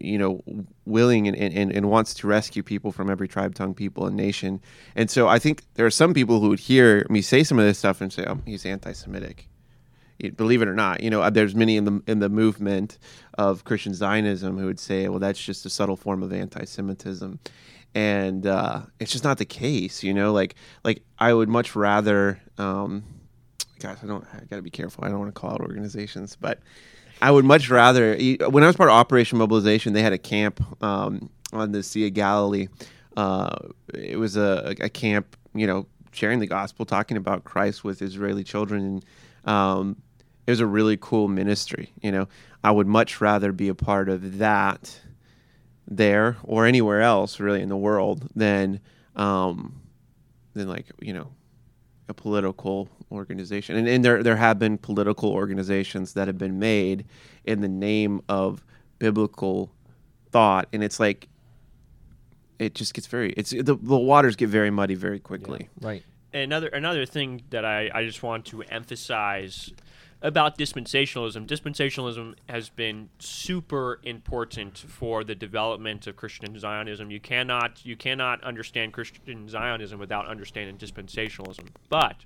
you 0.00 0.16
know 0.18 0.40
willing 0.86 1.26
and, 1.26 1.36
and, 1.36 1.72
and 1.72 1.90
wants 1.90 2.14
to 2.14 2.26
rescue 2.28 2.62
people 2.62 2.92
from 2.92 3.10
every 3.10 3.26
tribe 3.26 3.54
tongue 3.54 3.74
people 3.74 4.06
and 4.06 4.16
nation 4.16 4.60
and 4.94 5.10
so 5.10 5.26
i 5.28 5.38
think 5.38 5.62
there 5.74 5.86
are 5.86 5.90
some 5.90 6.14
people 6.14 6.38
who 6.40 6.48
would 6.48 6.60
hear 6.60 7.04
me 7.10 7.20
say 7.20 7.42
some 7.42 7.58
of 7.58 7.64
this 7.64 7.78
stuff 7.78 8.00
and 8.00 8.12
say 8.12 8.24
oh 8.28 8.38
he's 8.46 8.64
anti-semitic 8.64 9.36
you- 9.40 9.48
believe 10.30 10.62
it 10.62 10.68
or 10.68 10.74
not, 10.74 11.02
you 11.02 11.10
know, 11.10 11.22
uh, 11.22 11.30
there's 11.30 11.54
many 11.54 11.76
in 11.76 11.84
the 11.84 12.02
in 12.06 12.20
the 12.20 12.28
movement 12.28 12.98
of 13.34 13.64
Christian 13.64 13.94
Zionism 13.94 14.58
who 14.58 14.66
would 14.66 14.80
say, 14.80 15.08
well, 15.08 15.18
that's 15.18 15.42
just 15.42 15.66
a 15.66 15.70
subtle 15.70 15.96
form 15.96 16.22
of 16.22 16.32
anti-Semitism, 16.32 17.38
and 17.94 18.46
uh, 18.46 18.82
it's 19.00 19.12
just 19.12 19.24
not 19.24 19.38
the 19.38 19.44
case. 19.44 20.02
You 20.02 20.14
know, 20.14 20.32
like 20.32 20.54
like 20.84 21.02
I 21.18 21.32
would 21.34 21.48
much 21.48 21.74
rather. 21.74 22.40
Um, 22.58 23.04
gosh, 23.80 23.98
I 24.02 24.06
don't. 24.06 24.24
I 24.32 24.44
got 24.44 24.56
to 24.56 24.62
be 24.62 24.70
careful. 24.70 25.04
I 25.04 25.08
don't 25.08 25.18
want 25.18 25.34
to 25.34 25.40
call 25.40 25.52
out 25.52 25.60
organizations, 25.60 26.36
but 26.36 26.60
I 27.20 27.30
would 27.30 27.44
much 27.44 27.70
rather. 27.70 28.16
When 28.16 28.62
I 28.62 28.66
was 28.66 28.76
part 28.76 28.88
of 28.88 28.94
Operation 28.94 29.38
Mobilization, 29.38 29.92
they 29.92 30.02
had 30.02 30.12
a 30.12 30.18
camp 30.18 30.60
um, 30.82 31.30
on 31.52 31.72
the 31.72 31.82
Sea 31.82 32.06
of 32.06 32.14
Galilee. 32.14 32.68
Uh, 33.16 33.56
it 33.94 34.18
was 34.18 34.36
a, 34.36 34.74
a 34.80 34.88
camp, 34.88 35.36
you 35.54 35.66
know, 35.66 35.86
sharing 36.12 36.38
the 36.38 36.46
gospel, 36.46 36.84
talking 36.84 37.16
about 37.16 37.44
Christ 37.44 37.84
with 37.84 38.02
Israeli 38.02 38.44
children, 38.44 39.02
and 39.44 39.48
um, 39.48 39.96
it 40.46 40.50
was 40.50 40.60
a 40.60 40.66
really 40.66 40.96
cool 41.00 41.28
ministry. 41.28 41.92
You 42.02 42.12
know, 42.12 42.28
I 42.64 42.70
would 42.70 42.86
much 42.86 43.20
rather 43.20 43.52
be 43.52 43.68
a 43.68 43.74
part 43.74 44.08
of 44.08 44.38
that 44.38 45.00
there 45.86 46.36
or 46.44 46.66
anywhere 46.66 47.00
else, 47.02 47.40
really, 47.40 47.62
in 47.62 47.68
the 47.68 47.76
world 47.76 48.28
than 48.34 48.80
um, 49.16 49.80
than 50.54 50.68
like 50.68 50.86
you 51.00 51.12
know 51.12 51.28
a 52.08 52.14
political 52.14 52.88
organization. 53.10 53.76
And, 53.76 53.88
and 53.88 54.04
there 54.04 54.22
there 54.22 54.36
have 54.36 54.58
been 54.58 54.78
political 54.78 55.30
organizations 55.30 56.14
that 56.14 56.28
have 56.28 56.38
been 56.38 56.58
made 56.58 57.04
in 57.44 57.60
the 57.60 57.68
name 57.68 58.22
of 58.28 58.64
biblical 58.98 59.72
thought, 60.30 60.68
and 60.72 60.82
it's 60.82 60.98
like 60.98 61.28
it 62.58 62.74
just 62.74 62.94
gets 62.94 63.06
very 63.06 63.32
it's 63.32 63.50
the, 63.50 63.62
the 63.62 63.76
waters 63.76 64.36
get 64.36 64.48
very 64.48 64.70
muddy 64.70 64.94
very 64.94 65.18
quickly. 65.18 65.68
Right. 65.80 66.04
another 66.32 66.68
another 66.68 67.06
thing 67.06 67.42
that 67.50 67.64
I, 67.64 67.90
I 67.92 68.04
just 68.04 68.22
want 68.22 68.46
to 68.46 68.62
emphasize 68.62 69.72
about 70.22 70.56
dispensationalism 70.56 71.46
dispensationalism 71.46 72.34
has 72.48 72.68
been 72.68 73.08
super 73.18 74.00
important 74.02 74.78
for 74.78 75.24
the 75.24 75.34
development 75.34 76.06
of 76.06 76.16
christian 76.16 76.58
zionism 76.58 77.10
you 77.10 77.20
cannot 77.20 77.84
you 77.84 77.96
cannot 77.96 78.42
understand 78.44 78.92
christian 78.92 79.48
zionism 79.48 79.98
without 79.98 80.26
understanding 80.26 80.76
dispensationalism 80.76 81.68
but 81.88 82.24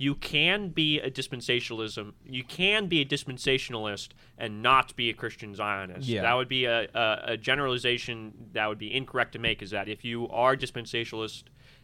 you 0.00 0.14
can 0.14 0.68
be 0.68 1.00
a 1.00 1.10
dispensationalism. 1.10 2.12
You 2.24 2.44
can 2.44 2.86
be 2.86 3.00
a 3.00 3.04
dispensationalist 3.04 4.10
and 4.38 4.62
not 4.62 4.94
be 4.94 5.10
a 5.10 5.12
Christian 5.12 5.56
Zionist. 5.56 6.06
Yeah. 6.06 6.22
That 6.22 6.34
would 6.34 6.48
be 6.48 6.66
a, 6.66 6.86
a, 6.94 7.20
a 7.32 7.36
generalization 7.36 8.32
that 8.52 8.68
would 8.68 8.78
be 8.78 8.94
incorrect 8.94 9.32
to 9.32 9.40
make. 9.40 9.60
Is 9.60 9.70
that 9.70 9.88
if 9.88 10.04
you 10.04 10.28
are 10.28 10.56
dispensationalist, 10.56 11.42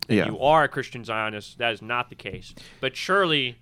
Yeah. 0.08 0.26
you 0.26 0.38
are 0.38 0.62
a 0.62 0.68
Christian 0.68 1.04
Zionist, 1.04 1.58
that 1.58 1.72
is 1.72 1.82
not 1.82 2.08
the 2.08 2.14
case. 2.14 2.54
But 2.80 2.96
surely, 2.96 3.58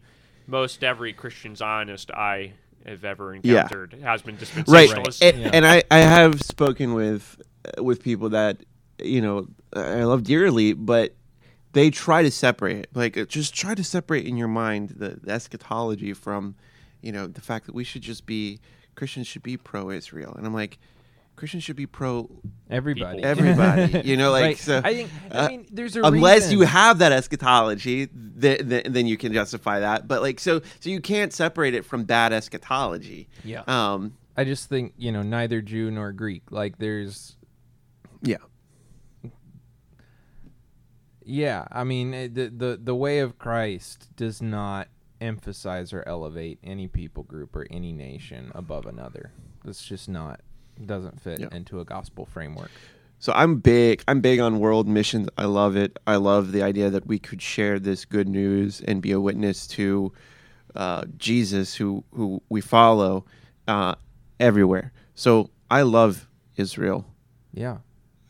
most 0.46 0.82
every 0.84 1.12
Christian 1.12 1.54
Zionist 1.56 2.10
I 2.10 2.52
have 2.84 3.04
ever 3.04 3.34
Yeah. 3.42 3.62
encountered 3.62 3.94
has 4.02 4.22
been 4.22 4.36
right 4.36 4.88
dispensationalist. 4.90 5.22
and, 5.22 5.40
Yeah. 5.40 5.50
and 5.52 5.66
I, 5.66 5.82
I 5.90 5.98
have 6.00 6.42
spoken 6.42 6.94
with 6.94 7.40
uh, 7.78 7.82
with 7.82 8.02
people 8.02 8.28
that 8.30 8.58
you 9.00 9.20
know 9.20 9.46
i 9.74 10.02
love 10.04 10.22
dearly 10.24 10.72
but 10.74 11.14
they 11.72 11.90
try 11.90 12.22
to 12.22 12.30
separate 12.30 12.86
like 12.94 13.16
uh, 13.16 13.24
just 13.24 13.54
try 13.54 13.74
to 13.74 13.82
separate 13.84 14.26
in 14.26 14.36
your 14.36 14.48
mind 14.48 14.90
the, 14.90 15.18
the 15.22 15.30
eschatology 15.32 16.12
from 16.12 16.54
you 17.02 17.10
know 17.12 17.26
the 17.26 17.40
fact 17.40 17.66
that 17.66 17.74
we 17.74 17.84
should 17.84 18.02
just 18.02 18.26
be 18.26 18.58
christians 18.96 19.26
should 19.28 19.42
be 19.42 19.56
pro-israel 19.56 20.34
and 20.36 20.44
i'm 20.46 20.52
like 20.54 20.78
christians 21.42 21.64
should 21.64 21.74
be 21.74 21.86
pro 21.86 22.30
Everybody. 22.70 23.16
People. 23.16 23.28
everybody 23.30 24.08
you 24.08 24.16
know 24.16 24.30
like 24.38 24.44
Right. 24.44 24.58
so 24.58 24.80
I 24.84 24.94
think. 24.94 25.10
I 25.30 25.34
uh, 25.38 25.48
mean, 25.48 25.66
there's 25.72 25.96
a 25.96 26.02
unless 26.02 26.42
reason. 26.44 26.58
you 26.60 26.64
have 26.66 26.98
that 26.98 27.10
eschatology 27.10 28.06
th- 28.40 28.68
th- 28.68 28.84
then 28.88 29.06
you 29.08 29.16
can 29.16 29.32
justify 29.32 29.80
that 29.80 30.06
but 30.06 30.22
like 30.22 30.38
so 30.38 30.60
so 30.78 30.88
you 30.88 31.00
can't 31.00 31.32
separate 31.32 31.74
it 31.74 31.84
from 31.84 32.04
bad 32.04 32.32
eschatology 32.32 33.28
Yeah. 33.44 33.62
um 33.66 34.16
I 34.36 34.44
just 34.44 34.68
think 34.68 34.94
you 34.96 35.10
know 35.10 35.22
neither 35.22 35.60
Jew 35.60 35.90
nor 35.90 36.12
Greek. 36.12 36.50
Like 36.52 36.78
there's 36.78 37.36
yeah 38.22 38.36
Yeah, 41.24 41.66
I 41.70 41.84
mean 41.84 42.14
eh, 42.14 42.28
the 42.32 42.48
the 42.48 42.80
the 42.82 42.94
way 42.94 43.18
of 43.20 43.38
Christ 43.38 44.08
does 44.16 44.40
not 44.42 44.88
emphasize 45.20 45.92
or 45.92 46.02
elevate 46.06 46.58
any 46.64 46.88
people 46.88 47.22
group 47.22 47.54
or 47.54 47.66
any 47.70 47.92
nation 47.92 48.50
above 48.54 48.86
another. 48.86 49.32
That's 49.64 49.84
just 49.84 50.08
not 50.08 50.40
doesn't 50.84 51.20
fit 51.20 51.40
Yeah. 51.40 51.48
into 51.52 51.80
a 51.80 51.84
gospel 51.84 52.24
framework. 52.26 52.70
So 53.18 53.32
I'm 53.36 53.58
big. 53.58 54.02
I'm 54.08 54.20
big 54.20 54.40
on 54.40 54.58
world 54.58 54.88
missions. 54.88 55.28
I 55.38 55.44
love 55.44 55.76
it. 55.76 55.96
I 56.06 56.16
love 56.16 56.50
the 56.52 56.62
idea 56.62 56.90
that 56.90 57.06
we 57.06 57.18
could 57.20 57.40
share 57.40 57.78
this 57.78 58.04
good 58.04 58.28
news 58.28 58.80
and 58.80 59.00
be 59.00 59.12
a 59.12 59.20
witness 59.20 59.66
to 59.68 60.12
uh, 60.74 61.04
Jesus, 61.18 61.74
who 61.76 62.02
who 62.12 62.42
we 62.48 62.60
follow 62.60 63.24
uh, 63.68 63.94
everywhere. 64.40 64.92
So 65.14 65.50
I 65.70 65.82
love 65.82 66.26
Israel. 66.56 67.06
Yeah. 67.54 67.78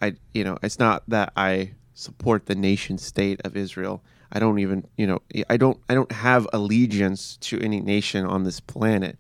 I 0.03 0.15
you 0.35 0.45
know 0.45 0.59
it's 0.63 0.79
not 0.79 1.05
that 1.09 1.33
I 1.37 1.73
support 1.95 2.47
the 2.47 2.55
nation 2.55 2.99
state 2.99 3.41
of 3.45 3.57
Israel. 3.57 4.03
I 4.33 4.41
don't 4.41 4.59
even 4.59 4.85
you 4.99 5.07
know 5.07 5.21
I 5.49 5.57
don't 5.57 5.79
I 5.89 5.95
don't 5.95 6.13
have 6.13 6.47
allegiance 6.53 7.37
to 7.43 7.59
any 7.61 7.81
nation 7.81 8.27
on 8.27 8.45
this 8.45 8.61
planet. 8.61 9.17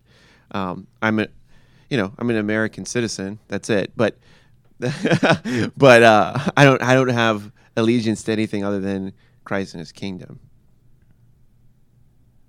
Um, 0.50 0.86
I'm 1.00 1.18
a 1.20 1.28
you 1.92 1.98
know 1.98 2.10
I'm 2.16 2.30
an 2.30 2.38
American 2.38 2.86
citizen. 2.86 3.38
That's 3.48 3.68
it. 3.68 3.92
But 3.94 4.16
but 5.76 6.02
uh, 6.02 6.38
I 6.56 6.64
don't 6.64 6.82
I 6.82 6.94
don't 6.94 7.08
have 7.10 7.52
allegiance 7.76 8.22
to 8.24 8.32
anything 8.32 8.64
other 8.64 8.80
than 8.80 9.12
Christ 9.44 9.74
and 9.74 9.80
His 9.80 9.92
kingdom. 9.92 10.40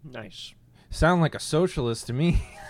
nice. 0.02 0.54
Sound 0.90 1.22
like 1.22 1.36
a 1.36 1.40
socialist 1.40 2.08
to 2.08 2.14
me. 2.14 2.42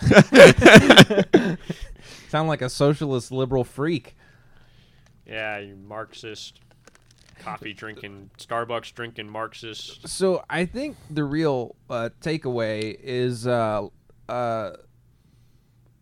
Sound 2.28 2.48
like 2.48 2.62
a 2.62 2.70
socialist 2.70 3.30
liberal 3.30 3.62
freak. 3.64 4.16
Yeah, 5.26 5.58
you 5.58 5.76
Marxist, 5.76 6.60
coffee 7.38 7.72
drinking, 7.74 8.30
Starbucks 8.38 8.94
drinking 8.94 9.28
Marxist. 9.28 10.08
So 10.08 10.42
I 10.48 10.64
think 10.64 10.96
the 11.10 11.22
real 11.22 11.76
uh, 11.90 12.08
takeaway 12.20 12.98
is 12.98 13.46
uh, 13.46 13.88
uh, 14.28 14.70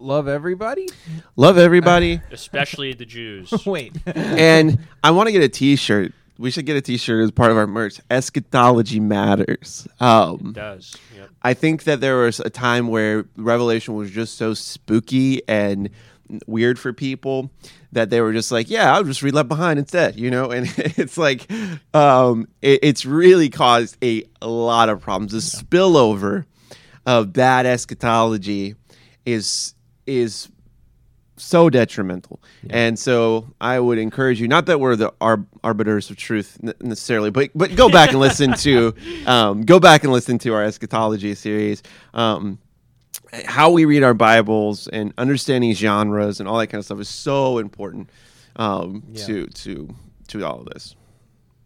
love 0.02 0.28
everybody. 0.28 0.88
Love 1.36 1.58
everybody. 1.58 2.20
especially 2.30 2.92
the 2.92 3.06
Jews. 3.06 3.52
Wait. 3.66 3.96
and 4.06 4.78
I 5.02 5.10
want 5.12 5.28
to 5.28 5.32
get 5.32 5.42
a 5.42 5.48
T-shirt. 5.48 6.12
We 6.38 6.50
should 6.50 6.66
get 6.66 6.76
a 6.76 6.80
T-shirt 6.80 7.22
as 7.22 7.30
part 7.30 7.50
of 7.50 7.56
our 7.56 7.66
merch. 7.66 8.00
Eschatology 8.10 9.00
matters. 9.00 9.86
Um, 10.00 10.52
does. 10.54 10.96
Yep. 11.16 11.30
I 11.42 11.54
think 11.54 11.84
that 11.84 12.00
there 12.00 12.18
was 12.18 12.40
a 12.40 12.50
time 12.50 12.88
where 12.88 13.26
Revelation 13.36 13.94
was 13.94 14.10
just 14.10 14.36
so 14.36 14.54
spooky 14.54 15.46
and 15.48 15.90
weird 16.46 16.78
for 16.78 16.92
people 16.92 17.50
that 17.92 18.10
they 18.10 18.20
were 18.20 18.32
just 18.32 18.50
like, 18.50 18.70
"Yeah, 18.70 18.94
I'll 18.94 19.04
just 19.04 19.22
read 19.22 19.34
Left 19.34 19.48
Behind 19.48 19.78
instead," 19.78 20.18
you 20.18 20.30
know. 20.30 20.50
And 20.50 20.72
it's 20.76 21.18
like, 21.18 21.50
um, 21.94 22.48
it, 22.62 22.80
it's 22.82 23.04
really 23.04 23.50
caused 23.50 23.96
a, 24.02 24.24
lot 24.40 24.88
of 24.88 25.00
problems. 25.00 25.32
The 25.32 25.38
spillover 25.38 26.46
of 27.06 27.32
bad 27.32 27.66
eschatology 27.66 28.74
is 29.24 29.74
is 30.06 30.48
so 31.36 31.70
detrimental. 31.70 32.40
And 32.70 32.98
so 32.98 33.52
I 33.60 33.80
would 33.80 33.98
encourage 33.98 34.40
you, 34.40 34.48
not 34.48 34.66
that 34.66 34.78
we're 34.80 34.96
the 34.96 35.12
ar- 35.20 35.46
arbiters 35.64 36.10
of 36.10 36.16
truth 36.16 36.58
necessarily, 36.80 37.30
but 37.30 37.50
but 37.54 37.74
go 37.74 37.88
back 37.88 38.10
and 38.10 38.20
listen 38.20 38.52
to 38.58 38.94
um, 39.26 39.62
go 39.62 39.80
back 39.80 40.04
and 40.04 40.12
listen 40.12 40.38
to 40.40 40.52
our 40.54 40.62
eschatology 40.62 41.34
series. 41.34 41.82
Um, 42.14 42.58
how 43.46 43.70
we 43.70 43.86
read 43.86 44.02
our 44.02 44.14
Bibles 44.14 44.88
and 44.88 45.14
understanding 45.16 45.72
genres 45.72 46.38
and 46.38 46.48
all 46.48 46.58
that 46.58 46.66
kind 46.66 46.78
of 46.80 46.84
stuff 46.84 47.00
is 47.00 47.08
so 47.08 47.58
important 47.58 48.10
um, 48.56 49.02
Yeah. 49.10 49.26
to 49.26 49.46
to 49.46 49.94
to 50.28 50.44
all 50.46 50.60
of 50.60 50.66
this. 50.66 50.94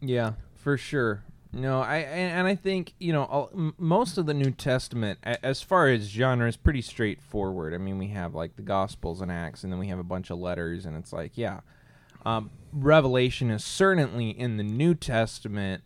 Yeah, 0.00 0.32
for 0.54 0.76
sure. 0.78 1.22
No, 1.56 1.80
I 1.80 1.98
and, 1.98 2.46
I 2.46 2.54
think 2.54 2.92
you 2.98 3.12
know 3.12 3.72
most 3.78 4.18
of 4.18 4.26
the 4.26 4.34
New 4.34 4.50
Testament, 4.50 5.18
as 5.22 5.62
far 5.62 5.88
as 5.88 6.06
genre, 6.08 6.46
is 6.46 6.56
pretty 6.56 6.82
straightforward. 6.82 7.72
I 7.72 7.78
mean, 7.78 7.98
we 7.98 8.08
have 8.08 8.34
like 8.34 8.56
the 8.56 8.62
Gospels 8.62 9.22
and 9.22 9.32
Acts, 9.32 9.64
and 9.64 9.72
then 9.72 9.80
we 9.80 9.88
have 9.88 9.98
a 9.98 10.04
bunch 10.04 10.30
of 10.30 10.38
letters, 10.38 10.84
and 10.84 10.96
it's 10.96 11.12
like, 11.12 11.32
yeah, 11.34 11.60
um, 12.26 12.50
Revelation 12.72 13.50
is 13.50 13.64
certainly 13.64 14.30
in 14.30 14.58
the 14.58 14.62
New 14.62 14.94
Testament. 14.94 15.82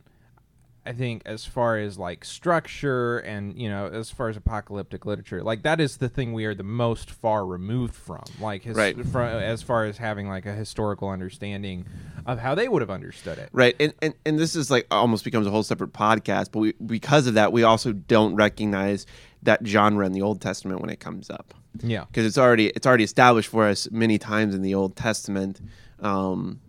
I 0.87 0.93
think 0.93 1.23
as 1.27 1.45
far 1.45 1.77
as 1.79 1.99
like 1.99 2.25
structure 2.25 3.19
and 3.19 3.57
you 3.61 3.69
know 3.69 3.87
as 3.89 4.11
far 4.11 4.29
as 4.29 4.37
apocalyptic 4.37 5.05
literature, 5.07 5.43
like 5.43 5.63
that 5.63 5.81
is 5.81 5.99
the 5.99 6.09
thing 6.09 6.33
we 6.33 6.45
are 6.47 6.55
the 6.55 6.63
most 6.63 7.11
far 7.11 7.45
removed 7.47 7.95
from. 7.95 8.23
Like 8.41 8.63
his, 8.63 8.77
Right. 8.77 8.97
fro- 9.07 9.27
as 9.27 9.63
far 9.63 9.85
as 9.85 9.99
having 9.99 10.29
like 10.29 10.47
a 10.47 10.53
historical 10.55 11.09
understanding 11.11 11.87
of 12.27 12.39
how 12.39 12.55
they 12.55 12.69
would 12.69 12.83
have 12.83 12.91
understood 12.91 13.39
it. 13.39 13.51
Right, 13.53 13.77
and, 13.79 13.93
and 14.01 14.15
and 14.25 14.39
this 14.39 14.57
is 14.57 14.71
like 14.71 14.87
almost 14.91 15.25
becomes 15.25 15.47
a 15.47 15.51
whole 15.51 15.63
separate 15.63 15.93
podcast, 15.93 16.51
but 16.53 16.61
we 16.61 16.73
because 16.85 17.27
of 17.27 17.35
that, 17.35 17.53
we 17.53 17.63
also 17.63 17.93
don't 17.93 18.35
recognize 18.35 19.07
that 19.43 19.67
genre 19.67 20.05
in 20.07 20.13
the 20.13 20.23
Old 20.23 20.41
Testament 20.41 20.81
when 20.81 20.91
it 20.91 21.01
comes 21.01 21.31
up. 21.31 21.55
Yeah. 21.83 22.05
because 22.07 22.27
it's 22.27 22.37
already 22.39 22.67
it's 22.69 22.87
already 22.87 23.05
established 23.05 23.49
for 23.49 23.67
us 23.67 23.89
many 23.93 24.19
times 24.19 24.55
in 24.57 24.63
the 24.63 24.75
Old 24.75 24.97
Testament, 24.97 25.61
um, 26.01 26.61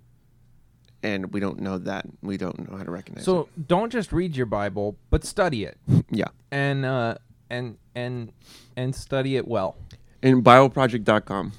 and 1.04 1.34
we 1.34 1.40
don't 1.40 1.60
know 1.60 1.78
that 1.80 2.06
we 2.22 2.38
don't 2.38 2.70
know 2.70 2.78
how 2.78 2.84
to 2.84 2.92
recognize. 2.92 3.26
So 3.26 3.50
don't 3.68 3.92
just 3.92 4.12
read 4.12 4.36
your 4.36 4.46
Bible, 4.46 4.98
but 5.10 5.24
study 5.24 5.64
it 5.64 5.78
it. 5.88 6.06
yeah, 6.12 6.26
and 6.52 6.86
uh, 6.86 7.16
and 7.50 7.78
and 7.96 8.32
and 8.76 8.94
study 8.96 9.36
it 9.38 9.48
well. 9.48 9.76
and 10.24 10.44
BibleProject.com. 10.44 11.54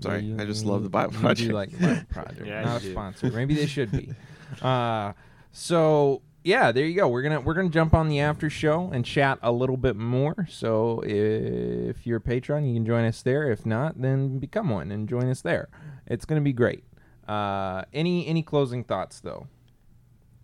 Sorry, 0.00 0.22
You- 0.24 0.36
I 0.38 0.44
just 0.44 0.64
love 0.64 0.82
the 0.82 0.88
Bible 0.90 1.14
you 1.14 1.20
Project. 1.20 1.48
Do 1.48 1.54
like 1.54 1.70
the 1.70 1.78
Bible 1.86 2.02
Project, 2.10 2.46
Yeah, 2.46 2.64
not 2.64 2.80
a 2.80 2.84
you 2.84 2.88
do. 2.90 2.94
sponsor. 2.94 3.30
Maybe 3.30 3.54
they 3.54 3.66
should 3.66 3.90
be. 3.90 4.10
Uh, 4.62 5.12
so 5.50 6.22
yeah, 6.44 6.70
there 6.70 6.86
you 6.86 6.94
go. 6.94 7.08
We're 7.08 7.22
gonna 7.22 7.40
we're 7.40 7.54
gonna 7.54 7.68
jump 7.68 7.94
on 7.94 8.08
the 8.08 8.20
after 8.20 8.48
show 8.48 8.90
and 8.92 9.04
chat 9.04 9.40
a 9.42 9.50
little 9.50 9.76
bit 9.76 9.96
more. 9.96 10.46
So 10.48 11.02
if 11.04 12.06
you're 12.06 12.18
a 12.18 12.20
patron, 12.20 12.64
you 12.64 12.74
can 12.74 12.86
join 12.86 13.04
us 13.04 13.22
there. 13.22 13.50
If 13.50 13.66
not, 13.66 14.00
then 14.00 14.38
become 14.38 14.68
one 14.70 14.92
and 14.92 15.08
join 15.08 15.28
us 15.28 15.40
there. 15.42 15.68
It's 16.06 16.24
gonna 16.24 16.42
be 16.42 16.52
great. 16.52 16.84
Uh, 17.28 17.82
any 17.92 18.26
any 18.26 18.42
closing 18.42 18.84
thoughts 18.84 19.20
though? 19.20 19.46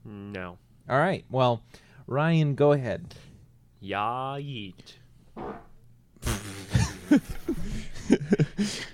No. 0.05 0.59
All 0.89 0.99
right. 0.99 1.25
Well, 1.31 1.63
Ryan, 2.07 2.55
go 2.55 2.73
ahead. 2.73 3.15
Ya 3.81 4.37
yeet. 4.37 4.95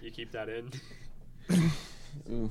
you 0.03 0.11
keep 0.11 0.33
that 0.33 0.49
in. 0.49 0.71